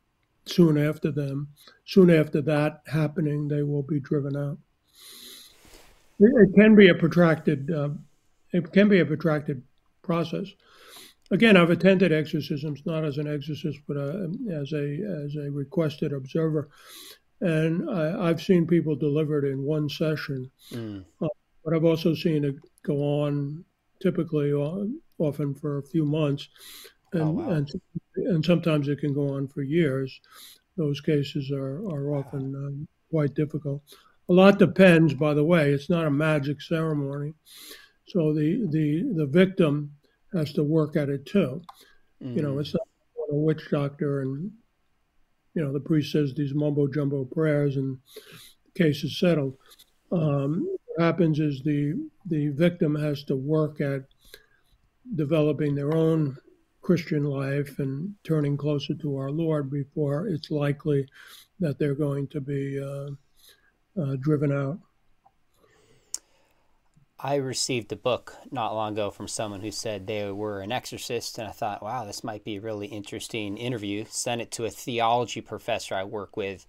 [0.46, 1.48] soon after them,
[1.84, 4.58] soon after that happening, they will be driven out.
[6.20, 7.90] It, it can be a protracted, uh,
[8.52, 9.62] it can be a protracted
[10.02, 10.48] process.
[11.30, 16.12] Again, I've attended exorcisms not as an exorcist, but uh, as a as a requested
[16.12, 16.68] observer,
[17.40, 20.50] and I, have seen people delivered in one session.
[20.70, 21.04] Mm.
[21.22, 21.28] Uh,
[21.64, 23.64] but I've also seen it go on,
[24.00, 24.52] typically
[25.18, 26.48] often for a few months,
[27.12, 27.50] and oh, wow.
[27.50, 27.70] and
[28.16, 30.20] and sometimes it can go on for years.
[30.76, 33.82] Those cases are are often um, quite difficult.
[34.28, 35.70] A lot depends, by the way.
[35.72, 37.34] It's not a magic ceremony.
[38.08, 39.92] So the the the victim
[40.32, 41.62] has to work at it too.
[42.22, 42.36] Mm.
[42.36, 42.88] You know, it's not
[43.30, 44.50] a witch doctor and
[45.54, 47.98] you know the priest says these mumbo jumbo prayers and
[48.64, 49.56] the case is settled.
[50.12, 51.94] Um, what happens is the
[52.26, 54.04] the victim has to work at
[55.14, 56.36] developing their own
[56.80, 61.08] Christian life and turning closer to our Lord before it's likely
[61.60, 63.10] that they're going to be uh,
[64.00, 64.78] uh, driven out.
[67.18, 71.38] I received a book not long ago from someone who said they were an exorcist,
[71.38, 74.04] and I thought, wow, this might be a really interesting interview.
[74.10, 76.66] Sent it to a theology professor I work with,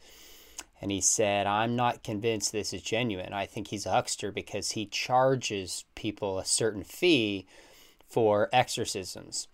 [0.80, 3.34] and he said, I'm not convinced this is genuine.
[3.34, 7.48] I think he's a huckster because he charges people a certain fee
[8.08, 9.48] for exorcisms.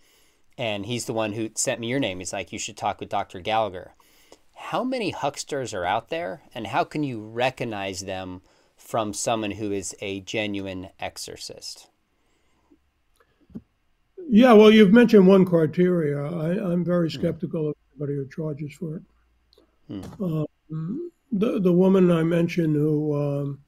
[0.58, 2.20] And he's the one who sent me your name.
[2.20, 3.40] He's like, you should talk with Dr.
[3.40, 3.96] Gallagher.
[4.54, 8.42] How many hucksters are out there, and how can you recognize them?
[8.82, 11.88] from someone who is a genuine exorcist?
[14.30, 16.18] Yeah, well, you've mentioned one criteria.
[16.22, 17.20] I, am very hmm.
[17.20, 19.04] skeptical of anybody who charges for it.
[19.88, 20.24] Hmm.
[20.24, 23.60] Um, the the woman I mentioned who um,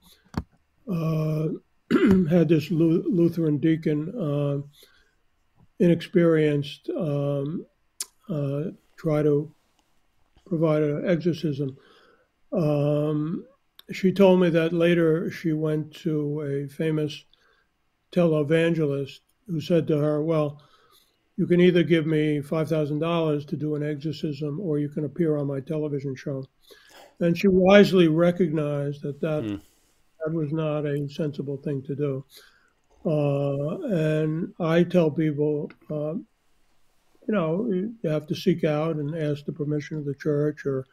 [0.90, 1.48] uh,
[2.30, 4.84] had this Lutheran deacon, uh,
[5.80, 7.66] inexperienced, um,
[8.30, 8.64] uh,
[8.98, 9.54] try to
[10.46, 11.78] provide an exorcism.
[12.52, 13.46] Um,
[13.92, 17.26] she told me that later she went to a famous
[18.12, 20.62] televangelist who said to her, Well,
[21.36, 25.48] you can either give me $5,000 to do an exorcism or you can appear on
[25.48, 26.46] my television show.
[27.20, 29.62] And she wisely recognized that that, mm.
[30.24, 32.26] That was not a sensible thing to do.
[33.06, 36.14] Uh, and I tell people, uh,
[37.28, 40.86] you know, you have to seek out and ask the permission of the church, or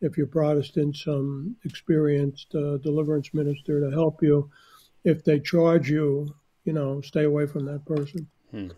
[0.00, 4.50] if you're Protestant, some experienced uh, deliverance minister to help you.
[5.04, 8.28] If they charge you, you know, stay away from that person.
[8.50, 8.68] Hmm.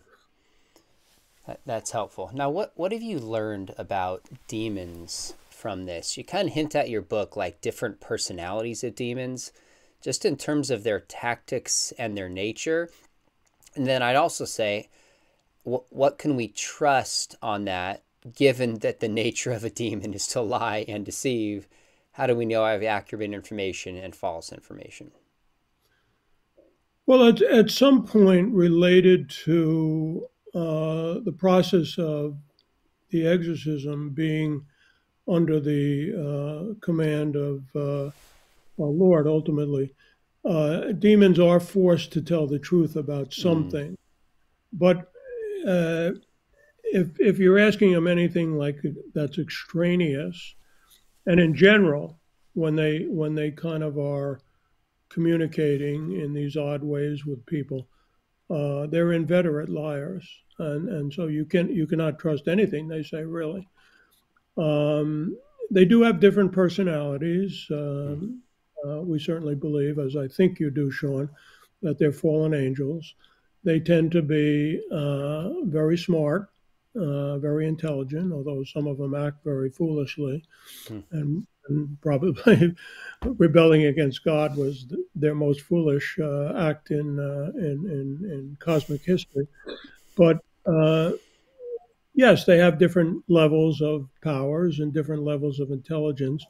[1.47, 2.31] That, that's helpful.
[2.33, 6.17] Now, what what have you learned about demons from this?
[6.17, 9.53] You kind of hint at your book like different personalities of demons,
[10.01, 12.91] just in terms of their tactics and their nature.
[13.75, 14.89] And then I'd also say,
[15.63, 18.03] what, what can we trust on that,
[18.35, 21.69] given that the nature of a demon is to lie and deceive?
[22.13, 25.13] How do we know I have accurate information and false information?
[27.07, 32.37] Well, at, at some point related to uh, the process of
[33.11, 34.65] the exorcism being
[35.27, 38.11] under the uh, command of uh,
[38.89, 39.95] Lord, ultimately,
[40.45, 43.41] uh, demons are forced to tell the truth about hmm.
[43.43, 43.91] something.
[43.93, 43.97] Mm.
[44.73, 44.97] But
[45.67, 46.13] uh,
[46.85, 48.81] if if you're asking them anything like
[49.15, 50.55] that's extraneous,
[51.27, 52.19] and in general,
[52.55, 54.41] when they when they kind of are
[55.11, 57.87] communicating in these odd ways with people.
[58.49, 60.27] Uh, they're inveterate liars,
[60.59, 63.69] and and so you can you cannot trust anything they say really.
[64.57, 65.37] Um,
[65.71, 67.67] they do have different personalities.
[67.71, 68.43] Um,
[68.87, 71.29] uh, we certainly believe, as I think you do, Sean,
[71.83, 73.15] that they're fallen angels.
[73.65, 76.51] They tend to be uh, very smart,
[76.97, 80.45] uh, very intelligent, although some of them act very foolishly,
[80.89, 81.01] hmm.
[81.13, 82.75] and and probably
[83.39, 89.03] rebelling against God was their most foolish uh, act in, uh, in, in, in cosmic
[89.05, 89.47] history.
[90.17, 91.13] But uh,
[92.15, 96.45] yes, they have different levels of powers and different levels of intelligence.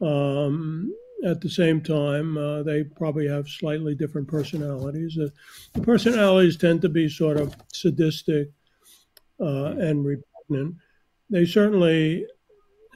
[0.00, 0.94] Um,
[1.24, 5.18] at the same time, uh, they probably have slightly different personalities.
[5.18, 5.28] Uh,
[5.74, 8.50] the personalities tend to be sort of sadistic
[9.40, 10.76] uh, and repugnant.
[11.28, 12.26] They certainly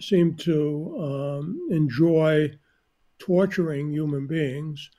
[0.00, 2.52] seem to um, enjoy
[3.18, 4.90] torturing human beings.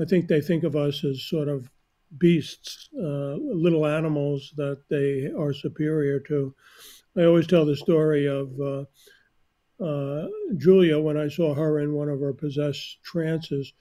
[0.00, 1.70] I think they think of us as sort of
[2.18, 6.54] beasts, uh, little animals that they are superior to.
[7.16, 8.86] I always tell the story of
[9.80, 13.72] uh, Julia when I saw her in one of her possessed trances.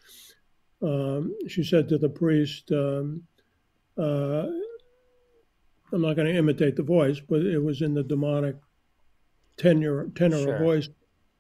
[0.82, 3.24] Um, she said to the priest, um,
[3.98, 4.48] uh,
[5.92, 8.56] I'm not going to imitate the voice, but it was in the demonic
[9.58, 10.56] tenor tenor sure.
[10.56, 10.90] of voice.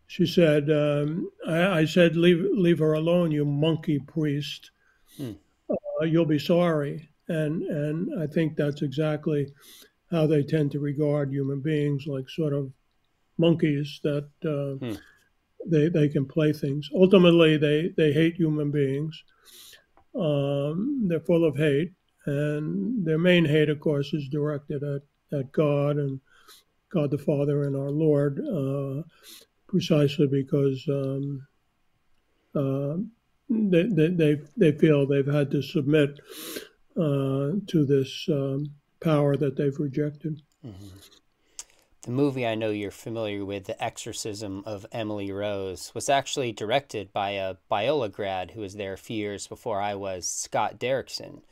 [0.05, 4.69] She said, um, I, I, said, leave leave her alone, you monkey priest.
[5.17, 5.31] Hmm.
[5.69, 9.51] Uh, you'll be sorry." And and I think that's exactly
[10.11, 12.71] how they tend to regard human beings, like sort of
[13.37, 14.95] monkeys that uh, hmm.
[15.65, 16.89] they they can play things.
[16.93, 19.23] Ultimately, they they hate human beings.
[20.15, 21.93] Um, they're full of hate,
[22.25, 25.01] and their main hate, of course, is directed at
[25.37, 26.19] at God and
[26.89, 29.01] God the Father and our Lord, uh,
[29.67, 31.47] precisely because um,
[32.55, 32.97] uh,
[33.49, 36.19] they, they, they, feel they've had to submit
[36.95, 38.67] uh, to this um,
[39.01, 40.41] power that they've rejected.
[40.63, 40.87] Mm-hmm.
[42.03, 47.13] The movie I know you're familiar with, The Exorcism of Emily Rose, was actually directed
[47.13, 51.43] by a Biola grad who was there a few years before I was, Scott Derrickson.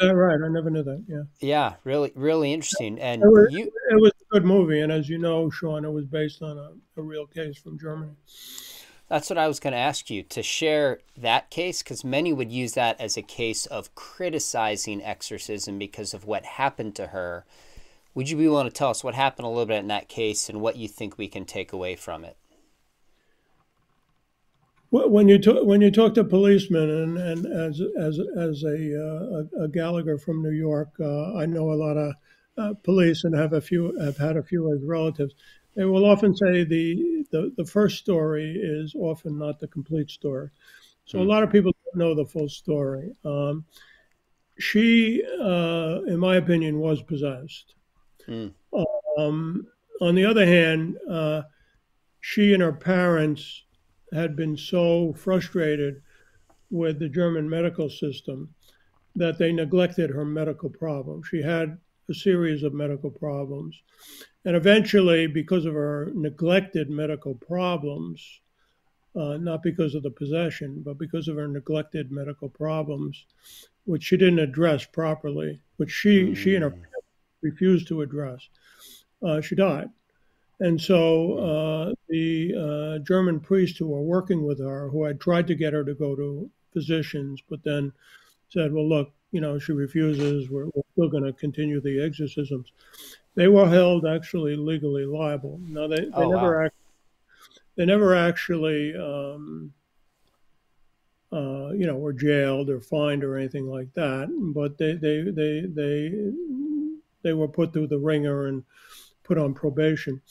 [0.00, 1.04] Uh, right, I never knew that.
[1.08, 1.22] Yeah.
[1.40, 3.00] Yeah, really, really interesting.
[3.00, 5.90] And it was, you, it was a good movie, and as you know, Sean, it
[5.90, 8.12] was based on a, a real case from Germany.
[9.08, 12.52] That's what I was going to ask you to share that case, because many would
[12.52, 17.44] use that as a case of criticizing exorcism because of what happened to her.
[18.16, 20.48] Would you be willing to tell us what happened a little bit in that case
[20.48, 22.38] and what you think we can take away from it?
[24.90, 29.64] when you talk, when you talk to policemen and, and as as as a, uh,
[29.64, 32.14] a, Gallagher from New York, uh, I know a lot of
[32.56, 35.34] uh, police and have a few have had a few as relatives.
[35.74, 40.48] They will often say the, the the first story is often not the complete story.
[41.04, 41.20] So mm.
[41.20, 41.28] a hmm.
[41.28, 43.12] lot of people don't know the full story.
[43.26, 43.66] Um,
[44.58, 47.75] she, uh, in my opinion, was possessed.
[48.28, 48.52] Mm.
[49.18, 49.66] Um,
[50.00, 51.42] on the other hand, uh,
[52.20, 53.64] she and her parents
[54.12, 56.02] had been so frustrated
[56.70, 58.54] with the German medical system
[59.14, 61.26] that they neglected her medical problems.
[61.28, 63.80] She had a series of medical problems.
[64.44, 68.40] And eventually, because of her neglected medical problems,
[69.16, 73.26] uh, not because of the possession, but because of her neglected medical problems,
[73.84, 76.36] which she didn't address properly, which she, mm.
[76.36, 76.82] she and her mm.
[77.42, 78.48] Refused to address,
[79.22, 79.90] uh, she died.
[80.60, 85.46] And so uh, the uh, German priests who were working with her, who had tried
[85.48, 87.92] to get her to go to physicians, but then
[88.48, 92.72] said, well, look, you know, she refuses, we're, we're still going to continue the exorcisms.
[93.34, 95.60] They were held actually legally liable.
[95.68, 96.64] Now, they, they oh, never wow.
[96.66, 96.74] act,
[97.76, 99.74] they never actually, um,
[101.32, 105.66] uh, you know, were jailed or fined or anything like that, but they, they, they,
[105.66, 106.32] they,
[107.26, 108.62] they were put through the wringer and
[109.24, 110.22] put on probation.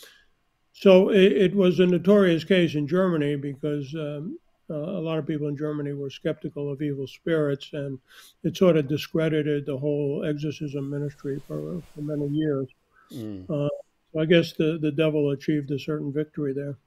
[0.71, 4.39] so it, it, was a notorious case in Germany because um,
[4.69, 7.99] uh, a lot of people in Germany were skeptical of evil spirits, and
[8.43, 12.69] it sort of discredited the whole exorcism ministry for, for many years.
[13.11, 13.43] Mm.
[13.43, 13.67] Uh,
[14.13, 16.77] so I guess the, the devil achieved a certain victory there.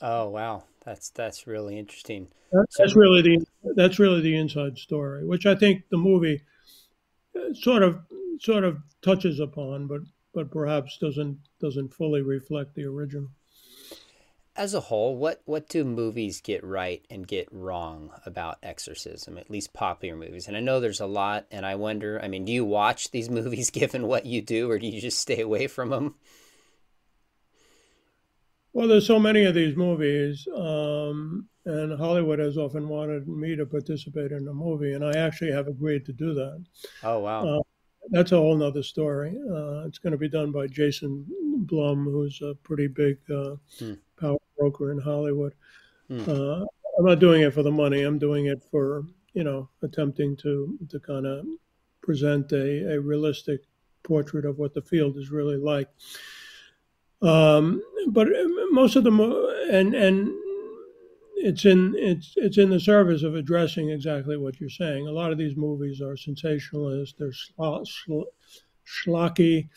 [0.00, 2.28] Oh wow, that's that's really interesting.
[2.52, 6.42] That's, that's really the that's really the inside story, which I think the movie
[7.36, 8.00] uh, sort of
[8.40, 13.28] sort of touches upon, but but perhaps doesn't doesn't fully reflect the original.
[14.54, 19.36] As a whole, what what do movies get right and get wrong about exorcism?
[19.38, 21.46] At least popular movies, and I know there's a lot.
[21.50, 24.78] And I wonder, I mean, do you watch these movies given what you do, or
[24.78, 26.14] do you just stay away from them?
[28.76, 33.64] Well, there's so many of these movies, um, and Hollywood has often wanted me to
[33.64, 36.62] participate in a movie, and I actually have agreed to do that.
[37.02, 37.60] Oh wow!
[37.60, 37.62] Uh,
[38.10, 39.36] that's a whole nother story.
[39.50, 41.26] Uh, it's going to be done by Jason
[41.66, 43.94] Blum, who's a pretty big uh, hmm.
[44.18, 45.54] power broker in Hollywood.
[46.08, 46.22] Hmm.
[46.28, 46.64] Uh,
[46.98, 48.02] I'm not doing it for the money.
[48.02, 49.04] I'm doing it for
[49.34, 51.44] you know attempting to to kind of
[52.02, 53.60] present a, a realistic
[54.02, 55.88] portrait of what the field is really like.
[57.22, 58.28] Um, but
[58.70, 60.32] most of them, and and
[61.36, 65.06] it's in it's it's in the service of addressing exactly what you're saying.
[65.06, 67.32] A lot of these movies are sensationalist, they're
[68.86, 69.68] schlocky,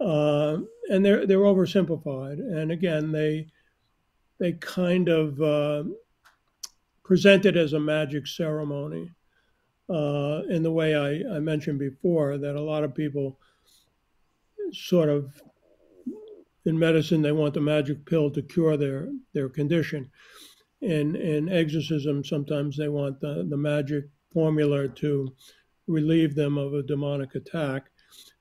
[0.00, 0.58] uh,
[0.88, 2.38] and they're they're oversimplified.
[2.38, 3.48] And again, they
[4.38, 5.84] they kind of uh,
[7.02, 9.10] present it as a magic ceremony
[9.90, 13.36] uh, in the way I, I mentioned before that a lot of people
[14.72, 15.42] sort of
[16.64, 20.08] in medicine they want the magic pill to cure their their condition
[20.80, 25.32] in in exorcism sometimes they want the, the magic formula to
[25.86, 27.90] relieve them of a demonic attack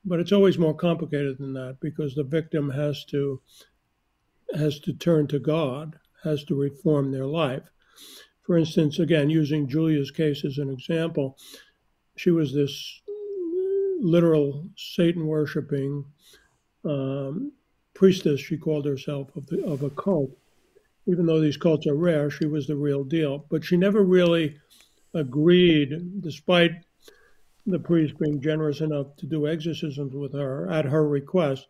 [0.05, 3.41] but it's always more complicated than that because the victim has to
[4.55, 7.69] has to turn to god has to reform their life
[8.43, 11.37] for instance again using julia's case as an example
[12.15, 13.01] she was this
[14.01, 16.05] literal satan worshiping
[16.85, 17.51] um,
[17.99, 20.31] priestess, she called herself, of, the, of a cult.
[21.09, 23.45] Even though these cults are rare, she was the real deal.
[23.49, 24.57] But she never really
[25.13, 26.71] agreed, despite
[27.65, 31.67] the priest being generous enough to do exorcisms with her at her request.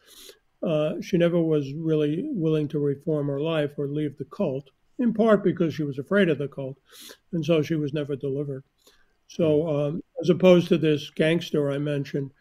[0.62, 4.70] Uh, she never was really willing to reform her life or leave the cult,
[5.00, 6.78] in part because she was afraid of the cult,
[7.32, 8.64] and so she was never delivered.
[9.28, 12.32] So, um, as opposed to this gangster I mentioned,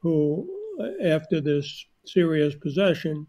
[0.00, 3.26] who, uh, after this serious possession,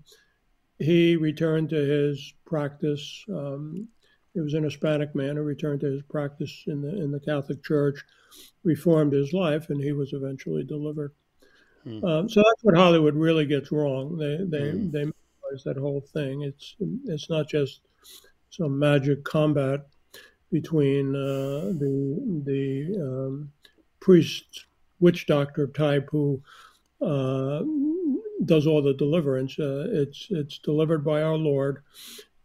[0.78, 3.24] he returned to his practice.
[3.30, 3.88] Um,
[4.34, 7.64] he was an Hispanic man who returned to his practice in the in the Catholic
[7.64, 8.04] Church,
[8.64, 11.12] reformed his life, and he was eventually delivered.
[11.84, 12.04] Hmm.
[12.04, 14.18] Um, so that's what Hollywood really gets wrong.
[14.18, 14.92] They they hmm.
[14.92, 16.42] they minimize that whole thing.
[16.42, 16.76] It's
[17.06, 17.82] it's not just
[18.50, 19.82] some magic combat
[20.52, 23.52] between uh, the the um,
[24.00, 24.66] priest
[25.00, 26.42] witch doctor type who
[27.02, 27.62] uh,
[28.46, 29.58] does all the deliverance.
[29.60, 31.84] Uh, it's it's delivered by our Lord,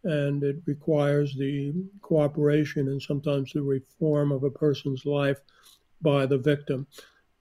[0.04, 5.38] and it requires the cooperation and sometimes the reform of a person's life
[6.00, 6.86] by the victim.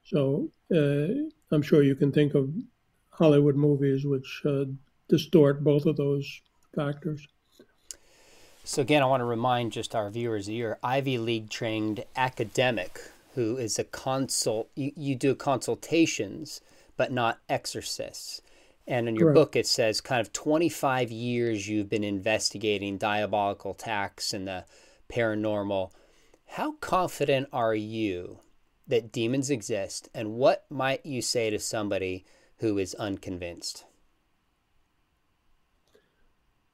[0.03, 2.53] So uh, I'm sure you can think of
[3.09, 4.65] Hollywood movies which uh,
[5.09, 6.41] distort both of those
[6.75, 7.27] factors.
[8.63, 13.01] So again, I want to remind just our viewers you're Ivy League trained academic
[13.33, 14.69] who is a consult.
[14.75, 16.61] You, you do consultations
[16.97, 18.41] but not exorcists.
[18.91, 19.35] And in your Correct.
[19.35, 24.65] book, it says kind of 25 years you've been investigating diabolical attacks and the
[25.07, 25.91] paranormal.
[26.45, 28.39] How confident are you
[28.89, 30.09] that demons exist?
[30.13, 32.25] And what might you say to somebody
[32.57, 33.85] who is unconvinced?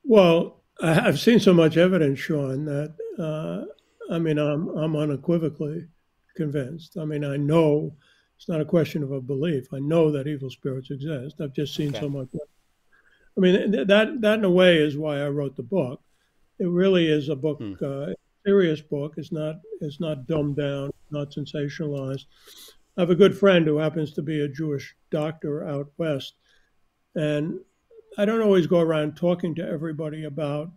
[0.03, 3.65] Well, I've seen so much evidence, Sean, that uh,
[4.11, 5.85] I mean, I'm, I'm unequivocally
[6.35, 6.97] convinced.
[6.97, 7.95] I mean, I know
[8.37, 9.73] it's not a question of a belief.
[9.73, 11.41] I know that evil spirits exist.
[11.41, 11.99] I've just seen okay.
[11.99, 12.27] so much.
[13.37, 16.01] I mean, that that in a way is why I wrote the book.
[16.59, 17.73] It really is a book, hmm.
[17.83, 18.13] uh,
[18.45, 19.15] serious book.
[19.17, 22.25] It's not it's not dumbed down, not sensationalized.
[22.97, 26.33] I have a good friend who happens to be a Jewish doctor out west,
[27.15, 27.59] and
[28.17, 30.71] I don't always go around talking to everybody about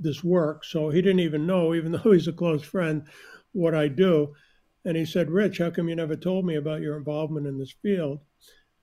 [0.00, 0.64] this work.
[0.64, 3.06] So he didn't even know, even though he's a close friend,
[3.52, 4.34] what I do.
[4.84, 7.74] And he said, Rich, how come you never told me about your involvement in this
[7.82, 8.20] field?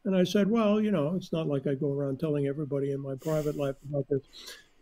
[0.04, 3.02] And I said, Well, you know, it's not like I go around telling everybody in
[3.02, 4.24] my private life about this.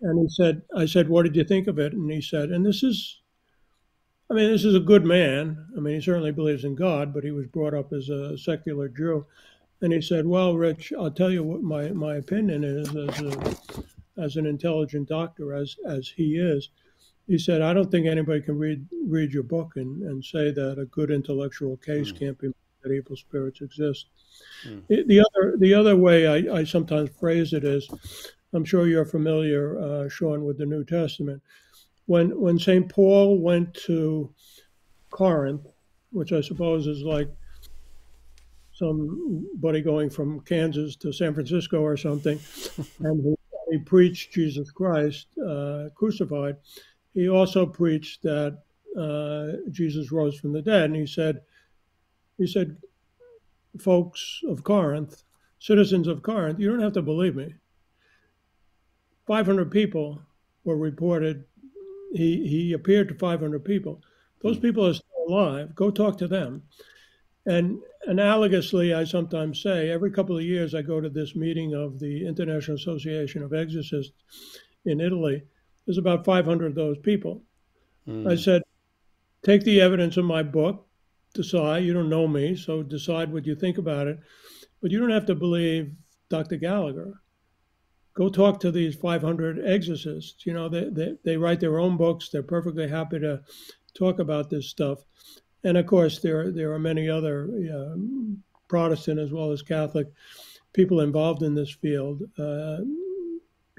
[0.02, 1.94] And he said, I said, What did you think of it?
[1.94, 3.22] And he said, And this is,
[4.32, 5.68] I mean, this is a good man.
[5.76, 8.88] I mean, he certainly believes in God, but he was brought up as a secular
[8.88, 9.26] Jew.
[9.82, 13.58] And he said, Well, Rich, I'll tell you what my, my opinion is as a,
[14.18, 16.70] as an intelligent doctor as as he is,
[17.30, 20.80] he said, "I don't think anybody can read read your book and, and say that
[20.80, 22.20] a good intellectual case mm.
[22.20, 22.50] can't be
[22.82, 24.08] that evil spirits exist."
[24.68, 25.08] Mm.
[25.08, 27.88] The other the other way I, I sometimes phrase it is,
[28.52, 31.42] I'm sure you're familiar, uh, Sean, with the New Testament.
[32.08, 34.34] When when Saint Paul went to
[35.12, 35.68] Corinth,
[36.12, 37.30] which I suppose is like
[38.74, 42.40] somebody going from Kansas to San Francisco or something,
[43.02, 43.36] and he,
[43.70, 46.56] he preached Jesus Christ uh, crucified.
[47.14, 48.60] He also preached that
[48.97, 51.41] uh, Jesus rose from the dead, and he said,
[52.38, 52.78] he said,
[53.80, 55.24] folks of Corinth,
[55.60, 57.53] citizens of Corinth, you don't have to believe me.
[59.28, 60.22] 500 people
[60.64, 61.43] were reported.
[62.14, 64.01] He he appeared to 500 people.
[64.41, 64.64] Those hmm.
[64.64, 65.76] people are still alive.
[65.76, 66.64] Go talk to them.
[67.45, 71.99] And analogously, I sometimes say every couple of years I go to this meeting of
[71.99, 74.14] the International Association of Exorcists
[74.86, 75.43] in Italy.
[75.90, 77.42] There's about 500 of those people.
[78.08, 78.32] Mm.
[78.32, 78.62] I said,
[79.42, 80.86] take the evidence of my book,
[81.34, 81.84] decide.
[81.84, 84.20] You don't know me, so decide what you think about it.
[84.84, 85.92] But you don't have to believe
[86.30, 86.58] Dr.
[86.58, 87.16] Gallagher.
[88.14, 90.46] Go talk to these 500 exorcists.
[90.46, 92.30] You know, they, they, they write their own books.
[92.30, 93.42] They're perfectly happy to
[93.98, 95.00] talk about this stuff.
[95.64, 97.98] And of course, there there are many other uh,
[98.68, 100.06] Protestant as well as Catholic
[100.72, 102.22] people involved in this field.
[102.38, 102.82] Uh,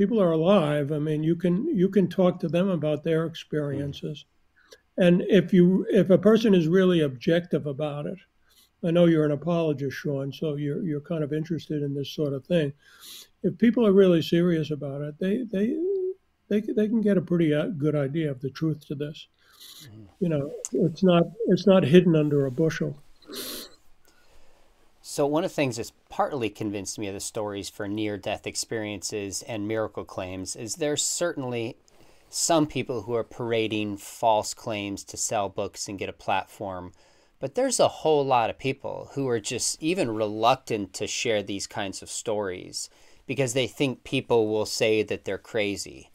[0.01, 0.92] people are alive.
[0.92, 4.24] I mean, you can you can talk to them about their experiences,
[4.96, 8.18] and if you if a person is really objective about it,
[8.82, 12.32] I know you're an apologist, Sean, so you're you're kind of interested in this sort
[12.32, 12.72] of thing.
[13.42, 15.76] If people are really serious about it, they they
[16.48, 19.28] they they can get a pretty uh, good idea of the truth to this
[20.20, 22.96] you know, it's not it's not hidden under a bushel.
[25.20, 29.42] So one of the things that's partly convinced me of the stories for near-death experiences
[29.42, 31.76] and miracle claims is there's certainly
[32.30, 36.92] some people who are parading false claims to sell books and get a platform.
[37.38, 41.66] But there's a whole lot of people who are just even reluctant to share these
[41.66, 42.88] kinds of stories
[43.26, 46.10] because they think people will say that they're crazy.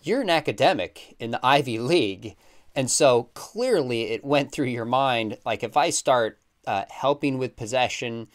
[0.00, 2.36] You're an academic in the Ivy League.
[2.72, 6.38] And so clearly it went through your mind like, if I start
[6.68, 8.28] uh, helping with possession,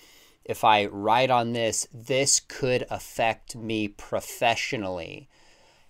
[0.43, 5.29] if I write on this, this could affect me professionally.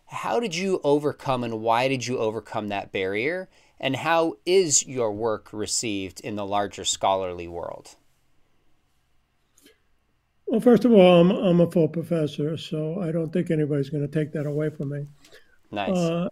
[0.08, 3.50] How did you overcome and why did you overcome that barrier?
[3.80, 7.96] And how is your work received in the larger scholarly world?
[10.46, 14.08] Well, first of all, I'm, I'm a full professor, so I don't think anybody's going
[14.08, 15.08] to take that away from me.
[15.72, 15.98] Nice.
[15.98, 16.28] Uh,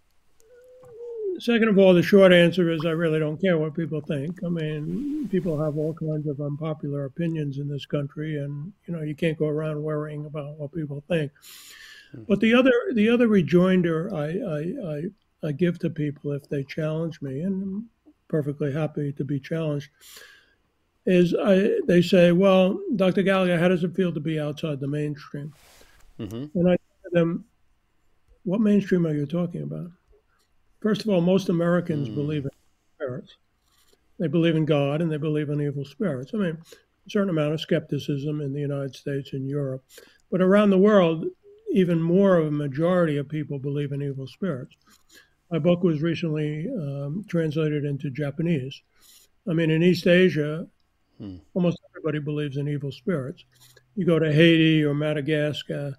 [1.42, 4.42] second of all, the short answer is I really don't care what people think.
[4.44, 9.02] I mean, people have all kinds of unpopular opinions in this country, and you know
[9.02, 11.32] you can't go around worrying about what people think.
[12.14, 12.24] Mm-hmm.
[12.28, 15.02] But the other the other rejoinder I, I, I
[15.48, 17.90] I give to people if they challenge me, and I'm
[18.28, 19.90] perfectly happy to be challenged,
[21.06, 23.22] is I they say, well, Dr.
[23.22, 25.52] Gallagher, how does it feel to be outside the mainstream?
[26.20, 26.58] Mm-hmm.
[26.58, 27.44] And I tell them,
[28.44, 29.90] what mainstream are you talking about?
[30.82, 32.14] First of all, most Americans mm.
[32.14, 32.50] believe in
[32.96, 33.36] spirits.
[34.18, 36.32] They believe in God and they believe in evil spirits.
[36.34, 36.58] I mean,
[37.06, 39.84] a certain amount of skepticism in the United States and Europe.
[40.30, 41.26] But around the world,
[41.72, 44.76] even more of a majority of people believe in evil spirits.
[45.50, 48.82] My book was recently um, translated into Japanese.
[49.48, 50.66] I mean, in East Asia,
[51.18, 51.36] hmm.
[51.54, 53.44] almost everybody believes in evil spirits.
[53.94, 55.96] You go to Haiti or Madagascar,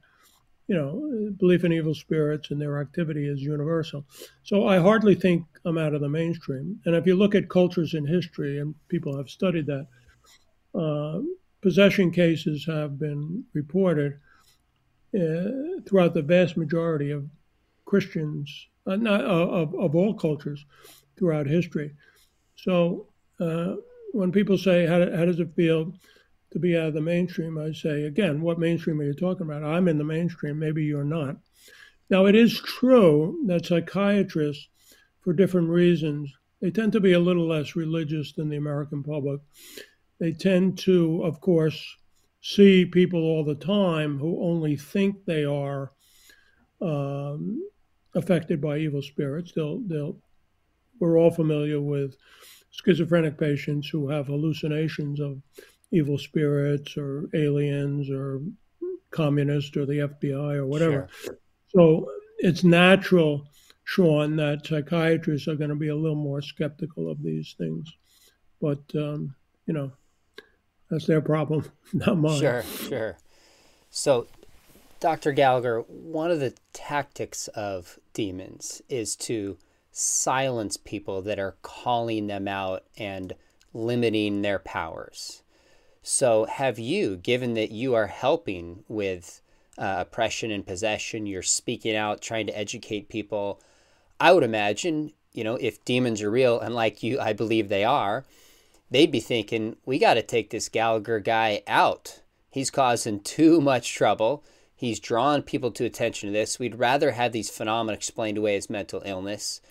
[0.67, 4.05] you know, belief in evil spirits and their activity is universal.
[4.43, 6.79] So I hardly think I'm out of the mainstream.
[6.85, 9.87] And if you look at cultures in history, and people have studied that,
[10.73, 11.21] uh,
[11.61, 14.19] possession cases have been reported
[15.15, 17.25] uh, throughout the vast majority of
[17.85, 20.65] Christians, uh, not, of, of all cultures
[21.17, 21.93] throughout history.
[22.55, 23.07] So
[23.39, 23.75] uh,
[24.13, 25.93] when people say, how, how does it feel?
[26.53, 29.63] To be out of the mainstream, I say, again, what mainstream are you talking about?
[29.63, 31.37] I'm in the mainstream, maybe you're not.
[32.09, 34.67] Now, it is true that psychiatrists,
[35.21, 36.31] for different reasons,
[36.61, 39.41] they tend to be a little less religious than the American public.
[40.19, 41.97] They tend to, of course,
[42.41, 45.91] see people all the time who only think they are
[46.81, 47.67] um,
[48.13, 49.53] affected by evil spirits.
[49.55, 50.17] They'll, they'll,
[50.99, 52.15] we're all familiar with
[52.69, 55.41] schizophrenic patients who have hallucinations of
[55.93, 58.41] evil spirits or aliens or
[59.11, 61.07] communists or the FBI or whatever.
[61.23, 61.37] Sure.
[61.69, 63.47] So it's natural,
[63.83, 67.93] Sean, that psychiatrists are going to be a little more skeptical of these things.
[68.59, 69.35] But, um,
[69.65, 69.91] you know,
[70.89, 72.39] that's their problem, not mine.
[72.39, 73.17] Sure, sure.
[73.89, 74.27] So
[74.99, 75.31] Dr.
[75.31, 79.57] Gallagher, one of the tactics of demons is to
[79.91, 83.33] silence people that are calling them out and
[83.73, 85.42] limiting their powers.
[86.05, 89.41] So, have you, given that you are helping with
[89.77, 93.61] uh, oppression and possession, you're speaking out, trying to educate people,
[94.19, 97.85] I would imagine, you know, if demons are real, and like you, I believe they
[97.85, 98.25] are,
[98.91, 102.19] they'd be thinking, we got to take this Gallagher guy out.
[102.49, 104.43] He's causing too much trouble.
[104.75, 106.59] He's drawn people to attention to this.
[106.59, 109.61] We'd rather have these phenomena explained away as mental illness.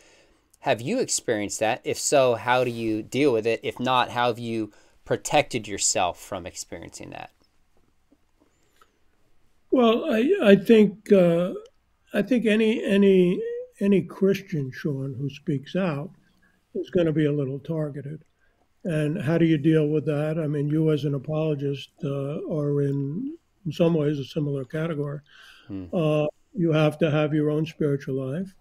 [0.61, 1.83] Have you experienced that?
[1.85, 3.61] If so, how do you deal with it?
[3.63, 4.73] If not, how have you
[5.05, 7.31] protected yourself from experiencing that?
[9.71, 11.55] Well, I, I think uh,
[12.13, 13.43] I think any any
[13.81, 16.11] any Christian, Sean, who speaks out
[16.75, 18.23] is going to be a little targeted.
[18.85, 20.39] And how do you deal with that?
[20.39, 25.21] I mean, you as an apologist uh, are in, in some ways a similar category.
[25.69, 25.85] Hmm.
[25.93, 28.55] Uh, you have to have your own spiritual life.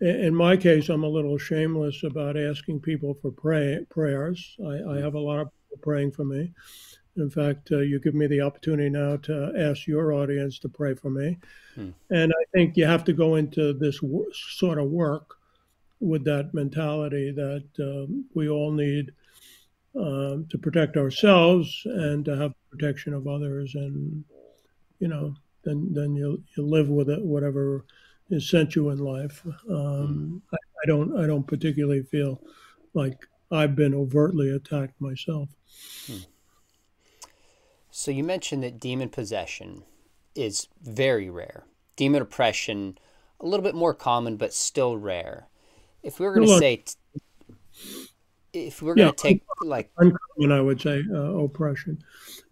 [0.00, 4.56] In my case, I'm a little shameless about asking people for pray, prayers.
[4.64, 5.02] I, I hmm.
[5.02, 5.48] have a lot of
[5.80, 6.52] praying for me.
[7.16, 10.94] In fact, uh, you give me the opportunity now to ask your audience to pray
[10.94, 11.38] for me.
[11.74, 11.90] Hmm.
[12.10, 15.36] And I think you have to go into this w- sort of work
[16.00, 19.12] with that mentality that um, we all need
[19.94, 23.74] um, to protect ourselves and to have protection of others.
[23.74, 24.24] And,
[24.98, 27.84] you know, then, then you, you live with it, whatever
[28.30, 29.44] is sent you in life.
[29.68, 30.54] Um, hmm.
[30.54, 32.40] I, I don't I don't particularly feel
[32.94, 33.18] like
[33.50, 35.48] I've been overtly attacked myself.
[36.06, 36.16] Hmm.
[37.90, 39.84] So you mentioned that demon possession
[40.34, 41.64] is very rare.
[41.96, 42.98] Demon oppression,
[43.40, 45.48] a little bit more common, but still rare.
[46.02, 46.84] If we were going to say,
[48.52, 52.02] if we are going to take like uncommon, I would say uh, oppression.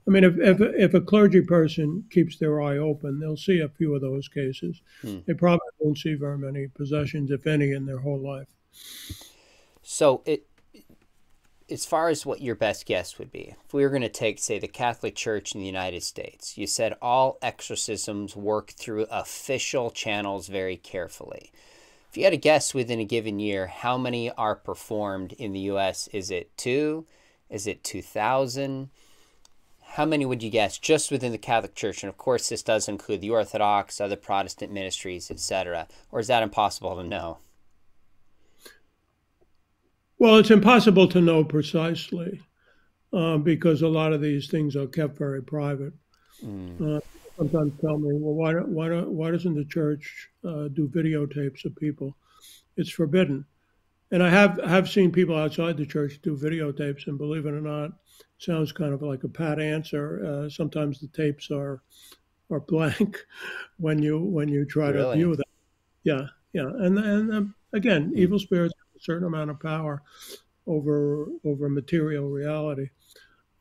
[0.07, 3.69] I mean, if, if if a clergy person keeps their eye open, they'll see a
[3.69, 4.81] few of those cases.
[5.03, 5.19] Hmm.
[5.27, 8.49] They probably won't see very many possessions, if any, in their whole life.
[9.83, 10.47] So it
[11.71, 14.39] as far as what your best guess would be, if we were going to take,
[14.39, 19.91] say, the Catholic Church in the United States, you said all exorcisms work through official
[19.91, 21.53] channels very carefully.
[22.11, 25.61] If you had a guess within a given year, how many are performed in the
[25.61, 26.09] U.S.?
[26.13, 27.07] Is it two?
[27.49, 28.91] Is it 2,000?
[29.93, 32.03] How many would you guess just within the Catholic Church?
[32.03, 35.87] And of course, this does include the Orthodox, other Protestant ministries, etc.
[36.11, 37.39] Or is that impossible to know?
[40.21, 42.43] Well, it's impossible to know precisely
[43.11, 45.95] uh, because a lot of these things are kept very private.
[46.45, 46.99] Mm.
[46.99, 47.01] Uh,
[47.39, 51.65] sometimes tell me, well, why, don't, why, don't, why doesn't the church uh, do videotapes
[51.65, 52.15] of people?
[52.77, 53.47] It's forbidden.
[54.11, 57.61] And I have have seen people outside the church do videotapes, and believe it or
[57.63, 57.93] not,
[58.39, 60.23] sounds kind of like a pat answer.
[60.27, 61.81] Uh, sometimes the tapes are
[62.51, 63.25] are blank
[63.79, 65.13] when you when you try really?
[65.13, 65.47] to view them.
[66.03, 68.19] Yeah, yeah, and and um, again, hmm.
[68.19, 70.03] evil spirits certain amount of power
[70.67, 72.89] over over material reality.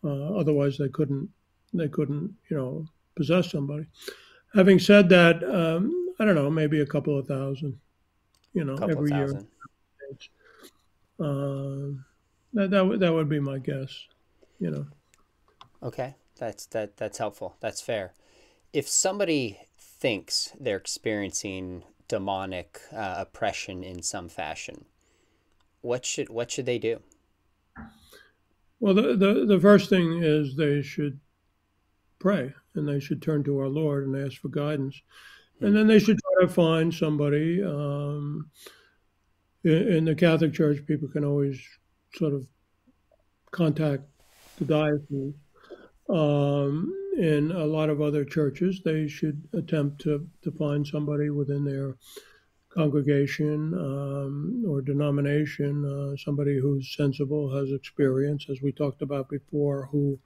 [0.04, 1.30] Uh, otherwise, they couldn't
[1.74, 2.86] they couldn't you know
[3.16, 3.86] possess somebody.
[4.56, 7.80] Having said that, um, I don't know, maybe a couple of thousand,
[8.54, 9.46] you know, every year.
[11.20, 11.96] Uh,
[12.54, 14.08] that that would that would be my guess,
[14.60, 14.88] you know.
[15.84, 17.56] Okay, that's that that's helpful.
[17.60, 18.14] That's fair.
[18.74, 24.86] If somebody thinks they're experiencing demonic uh, oppression in some fashion,
[25.82, 27.00] what should what should they do?
[28.80, 31.20] Well, the, the, the first thing is they should
[32.18, 35.02] pray and they should turn to our Lord and ask for guidance.
[35.62, 37.62] And then they should try to find somebody.
[37.62, 38.50] Um,
[39.66, 41.60] in, in, the Catholic Church, people can always
[42.16, 42.48] sort of
[43.52, 44.04] contact
[44.58, 45.34] the diocese.
[46.10, 51.66] Um, in a lot of other churches, they should attempt to, to find somebody within
[51.66, 51.98] their
[52.70, 59.90] congregation um, or denomination, uh, somebody who's sensible, has experience, as we talked about before,
[59.92, 60.20] who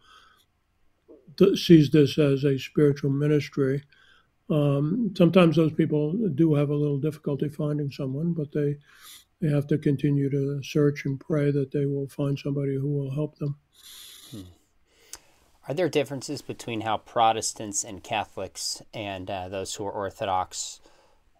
[1.55, 3.83] sees this as a spiritual ministry.
[4.49, 8.77] Um, sometimes those people do have a little difficulty finding someone, but they
[9.41, 13.11] they have to continue to search and pray that they will find somebody who will
[13.11, 13.57] help them.
[14.31, 14.41] Hmm.
[15.67, 20.79] Are there differences between how Protestants and Catholics and uh, those who are Orthodox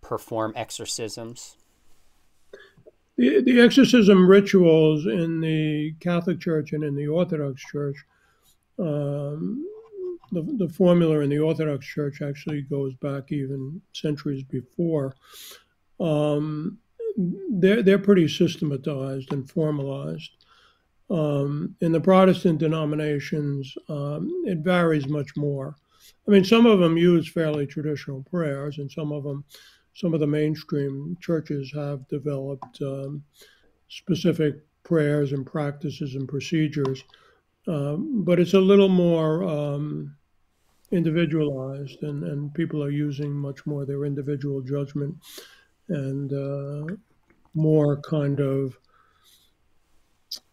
[0.04, 1.58] perform exorcisms?
[3.18, 7.98] The, the exorcism rituals in the Catholic Church and in the Orthodox Church,
[8.80, 9.66] um,
[10.32, 15.16] the, the formula in the Orthodox Church actually goes back even centuries before.
[16.00, 16.80] Um,
[17.50, 20.32] they're, they're pretty systematized and formalized.
[21.10, 25.76] Um, in the Protestant denominations, um, it varies much more.
[26.28, 29.44] I mean, some of them use fairly traditional prayers, and some of them,
[29.94, 33.24] some of the mainstream churches have developed um,
[33.90, 37.04] specific prayers and practices and procedures.
[37.68, 40.16] Um, but it's a little more um,
[40.92, 45.16] individualized, and, and people are using much more their individual judgment
[45.90, 46.96] and uh,
[47.54, 48.78] more kind of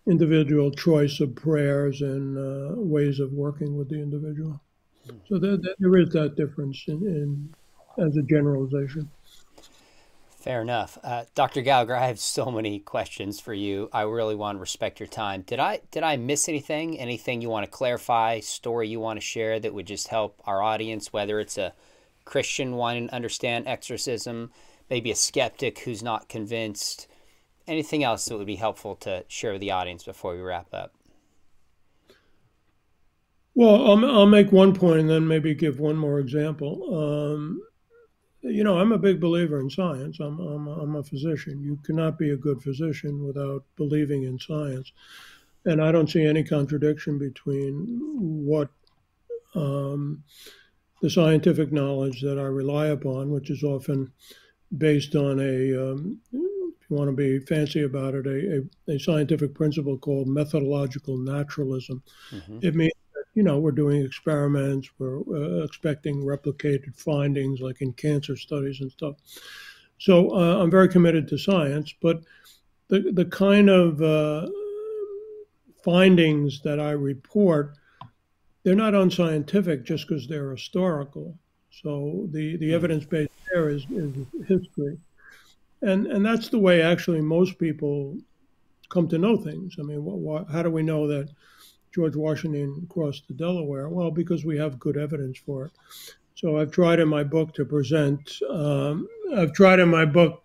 [0.06, 4.60] individual choice of prayers and uh, ways of working with the individual.
[5.28, 7.54] So there, there is that difference in, in
[7.98, 9.10] as a generalization.
[10.40, 11.60] Fair enough, uh, Dr.
[11.60, 11.94] Gallagher.
[11.94, 13.90] I have so many questions for you.
[13.92, 15.42] I really want to respect your time.
[15.42, 16.98] Did I did I miss anything?
[16.98, 18.40] Anything you want to clarify?
[18.40, 21.74] Story you want to share that would just help our audience, whether it's a
[22.24, 24.50] Christian wanting to understand exorcism,
[24.88, 27.06] maybe a skeptic who's not convinced.
[27.68, 30.94] Anything else that would be helpful to share with the audience before we wrap up?
[33.54, 36.96] Well, I'll, I'll make one point and then maybe give one more example.
[36.96, 37.60] Um,
[38.42, 40.18] you know, I'm a big believer in science.
[40.20, 41.62] I'm, I'm, I'm a physician.
[41.62, 44.92] You cannot be a good physician without believing in science.
[45.66, 47.98] And I don't see any contradiction between
[48.46, 48.70] what
[49.54, 50.22] um,
[51.02, 54.10] the scientific knowledge that I rely upon, which is often
[54.78, 58.98] based on a, um, if you want to be fancy about it, a, a, a
[58.98, 62.02] scientific principle called methodological naturalism.
[62.30, 62.58] Mm-hmm.
[62.62, 62.92] It means
[63.34, 68.90] you know, we're doing experiments, we're uh, expecting replicated findings like in cancer studies and
[68.90, 69.16] stuff.
[69.98, 72.22] So uh, I'm very committed to science, but
[72.88, 74.48] the, the kind of uh,
[75.84, 77.76] findings that I report,
[78.62, 81.38] they're not unscientific just because they're historical.
[81.70, 82.74] So the, the hmm.
[82.74, 84.14] evidence base there is, is
[84.46, 84.98] history.
[85.82, 88.16] And, and that's the way actually most people
[88.90, 89.76] come to know things.
[89.78, 91.30] I mean, what, what, how do we know that
[91.92, 93.88] George Washington crossed the Delaware?
[93.88, 95.72] Well, because we have good evidence for it.
[96.34, 98.38] So I've tried in my book to present.
[98.48, 100.42] Um, I've tried in my book.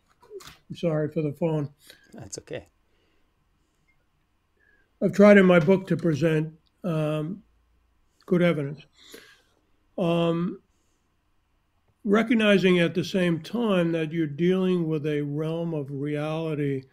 [0.74, 1.70] Sorry for the phone.
[2.14, 2.66] That's okay.
[5.02, 7.44] I've tried in my book to present um,
[8.26, 8.86] good evidence.
[9.98, 10.60] Um,
[12.04, 16.84] recognizing at the same time that you're dealing with a realm of reality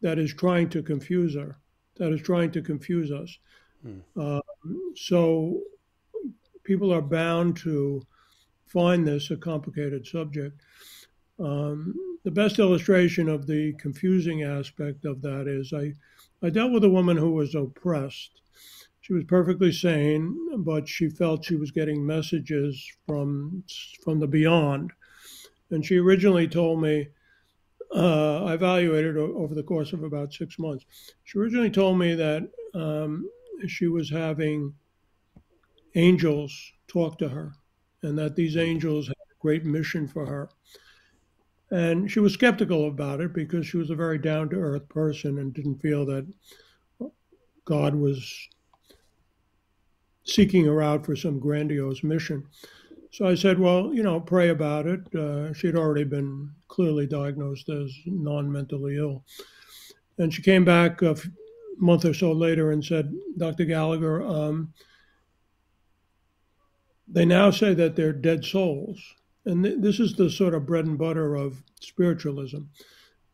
[0.00, 1.58] that is trying to confuse her,
[1.96, 3.38] that is trying to confuse us.
[3.86, 4.02] Mm.
[4.16, 4.40] Uh,
[4.94, 5.60] so
[6.64, 8.02] people are bound to
[8.66, 10.60] find this a complicated subject.
[11.38, 15.94] Um, the best illustration of the confusing aspect of that is I,
[16.46, 18.42] I dealt with a woman who was oppressed.
[19.00, 23.64] She was perfectly sane, but she felt she was getting messages from
[24.04, 24.92] from the beyond.
[25.70, 27.08] And she originally told me,
[27.94, 30.84] uh, I evaluated over the course of about six months.
[31.24, 33.28] She originally told me that um,
[33.68, 34.74] she was having
[35.94, 37.52] angels talk to her
[38.02, 40.48] and that these angels had a great mission for her.
[41.70, 45.38] And she was skeptical about it because she was a very down to earth person
[45.38, 46.26] and didn't feel that
[47.64, 48.48] God was
[50.24, 52.46] seeking her out for some grandiose mission.
[53.12, 55.14] So I said, well, you know, pray about it.
[55.14, 59.24] Uh, she had already been clearly diagnosed as non mentally ill.
[60.18, 61.02] And she came back
[61.80, 63.64] month or so later and said, Dr.
[63.64, 64.72] Gallagher, um,
[67.08, 69.00] they now say that they're dead souls.
[69.44, 72.60] And th- this is the sort of bread and butter of spiritualism.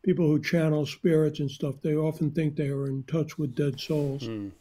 [0.02, 3.80] People who channel spirits and stuff, they often think they are in touch with dead
[3.80, 4.22] souls.
[4.22, 4.52] Mm.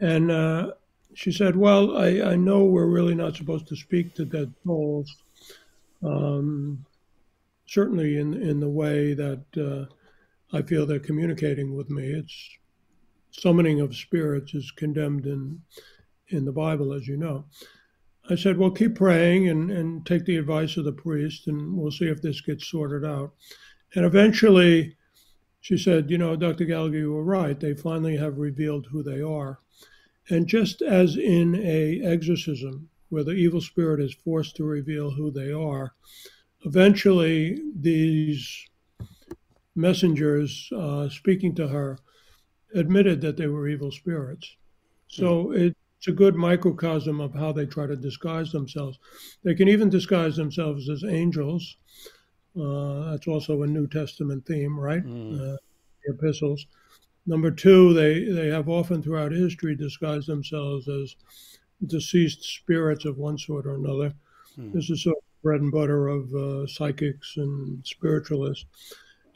[0.00, 0.72] And uh,
[1.14, 5.16] she said, Well, I, I know we're really not supposed to speak to dead souls.
[6.02, 6.84] Um,
[7.66, 9.92] certainly in in the way that uh,
[10.52, 12.04] I feel they're communicating with me.
[12.12, 12.58] It's
[13.30, 15.62] summoning of spirits is condemned in
[16.28, 17.44] in the Bible, as you know.
[18.28, 21.90] I said, well, keep praying and, and take the advice of the priest, and we'll
[21.90, 23.32] see if this gets sorted out.
[23.94, 24.96] And eventually,
[25.60, 26.64] she said, you know, Dr.
[26.64, 27.58] Gallagher, you were right.
[27.58, 29.58] They finally have revealed who they are.
[30.28, 35.32] And just as in a exorcism, where the evil spirit is forced to reveal who
[35.32, 35.94] they are,
[36.64, 38.69] eventually these
[39.80, 41.98] messengers uh, speaking to her
[42.74, 44.56] admitted that they were evil spirits.
[45.08, 45.62] So mm-hmm.
[45.98, 48.98] it's a good microcosm of how they try to disguise themselves.
[49.42, 51.76] They can even disguise themselves as angels.
[52.60, 55.04] Uh, that's also a New Testament theme, right?
[55.04, 55.34] Mm.
[55.34, 55.56] Uh,
[56.04, 56.66] the epistles.
[57.26, 61.16] Number two, they, they have often throughout history disguised themselves as
[61.86, 64.12] deceased spirits of one sort or another.
[64.58, 64.72] Mm.
[64.72, 68.66] This is sort of bread and butter of uh, psychics and spiritualists.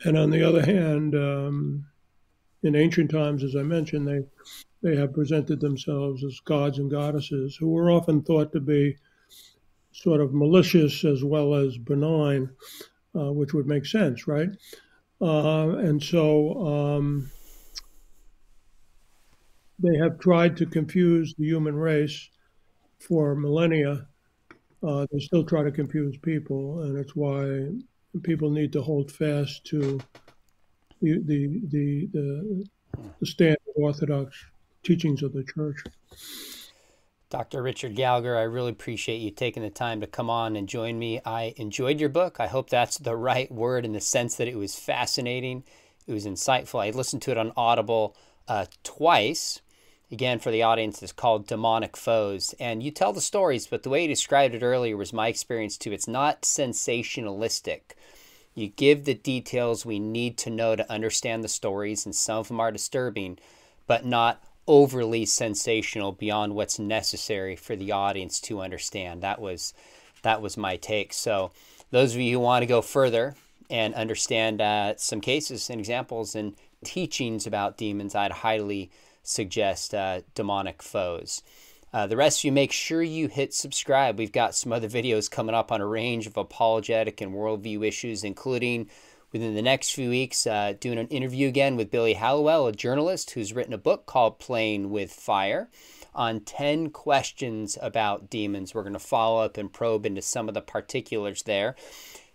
[0.05, 1.87] And on the other hand, um,
[2.63, 4.25] in ancient times, as I mentioned, they
[4.83, 8.99] they have presented themselves as gods and goddesses who were often thought to be
[9.93, 12.51] sort of malicious as well as benign,
[13.17, 14.51] uh, which would make sense, right?
[15.23, 17.31] Uh, and so um,
[19.79, 22.29] they have tried to confuse the human race
[22.99, 24.07] for millennia.
[24.83, 27.71] Uh, they still try to confuse people, and it's why
[28.23, 30.01] people need to hold fast to
[31.03, 32.67] the the the the,
[33.21, 34.37] the standard Orthodox
[34.83, 35.83] teachings of the church.
[37.31, 37.63] Dr.
[37.63, 41.21] Richard Gallagher, I really appreciate you taking the time to come on and join me.
[41.25, 42.39] I enjoyed your book.
[42.39, 45.65] I hope that's the right word in the sense that it was fascinating,
[46.07, 46.81] it was insightful.
[46.81, 49.63] I listened to it on Audible uh, twice.
[50.13, 52.55] Again, for the audience, it's called Demonic Foes.
[52.61, 55.77] And you tell the stories, but the way you described it earlier was my experience
[55.77, 55.91] too.
[55.91, 57.97] It's not sensationalistic.
[58.55, 62.49] You give the details we need to know to understand the stories, and some of
[62.49, 63.39] them are disturbing,
[63.87, 69.23] but not overly sensational beyond what's necessary for the audience to understand.
[69.23, 69.75] That was
[70.23, 71.13] that was my take.
[71.13, 71.51] So
[71.91, 73.35] those of you who want to go further
[73.69, 78.91] and understand uh, some cases and examples and teachings about demons, I'd highly
[79.23, 81.43] suggest uh, demonic foes.
[81.95, 84.19] Uh, the rest of you, make sure you hit subscribe.
[84.19, 88.25] We've got some other videos coming up on a range of apologetic and worldview issues,
[88.25, 88.91] including
[89.31, 93.31] within the next few weeks, uh, doing an interview again with Billy Hallowell, a journalist
[93.31, 95.69] who's written a book called Playing with Fire
[96.17, 98.75] on 10 questions about demons.
[98.75, 101.77] We're going to follow up and probe into some of the particulars there.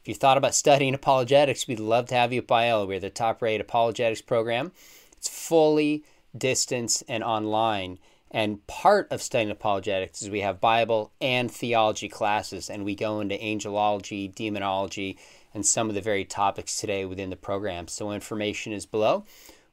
[0.02, 2.88] If you thought about studying apologetics, we'd love to have you at Biola.
[2.88, 4.72] We're the top rated apologetics program.
[5.18, 6.06] It's fully
[6.38, 8.00] distance and online.
[8.32, 13.20] And part of studying apologetics is we have Bible and theology classes, and we go
[13.22, 15.18] into angelology, demonology,
[15.54, 17.88] and some of the very topics today within the program.
[17.88, 19.26] So information is below.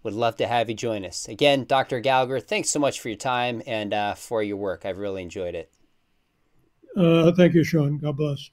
[0.03, 1.29] Would love to have you join us.
[1.29, 2.01] Again, Dr.
[2.01, 4.87] Gallagher, thanks so much for your time and uh, for your work.
[4.87, 5.71] I've really enjoyed it.
[6.97, 7.99] Uh, thank you, Sean.
[7.99, 8.51] God bless.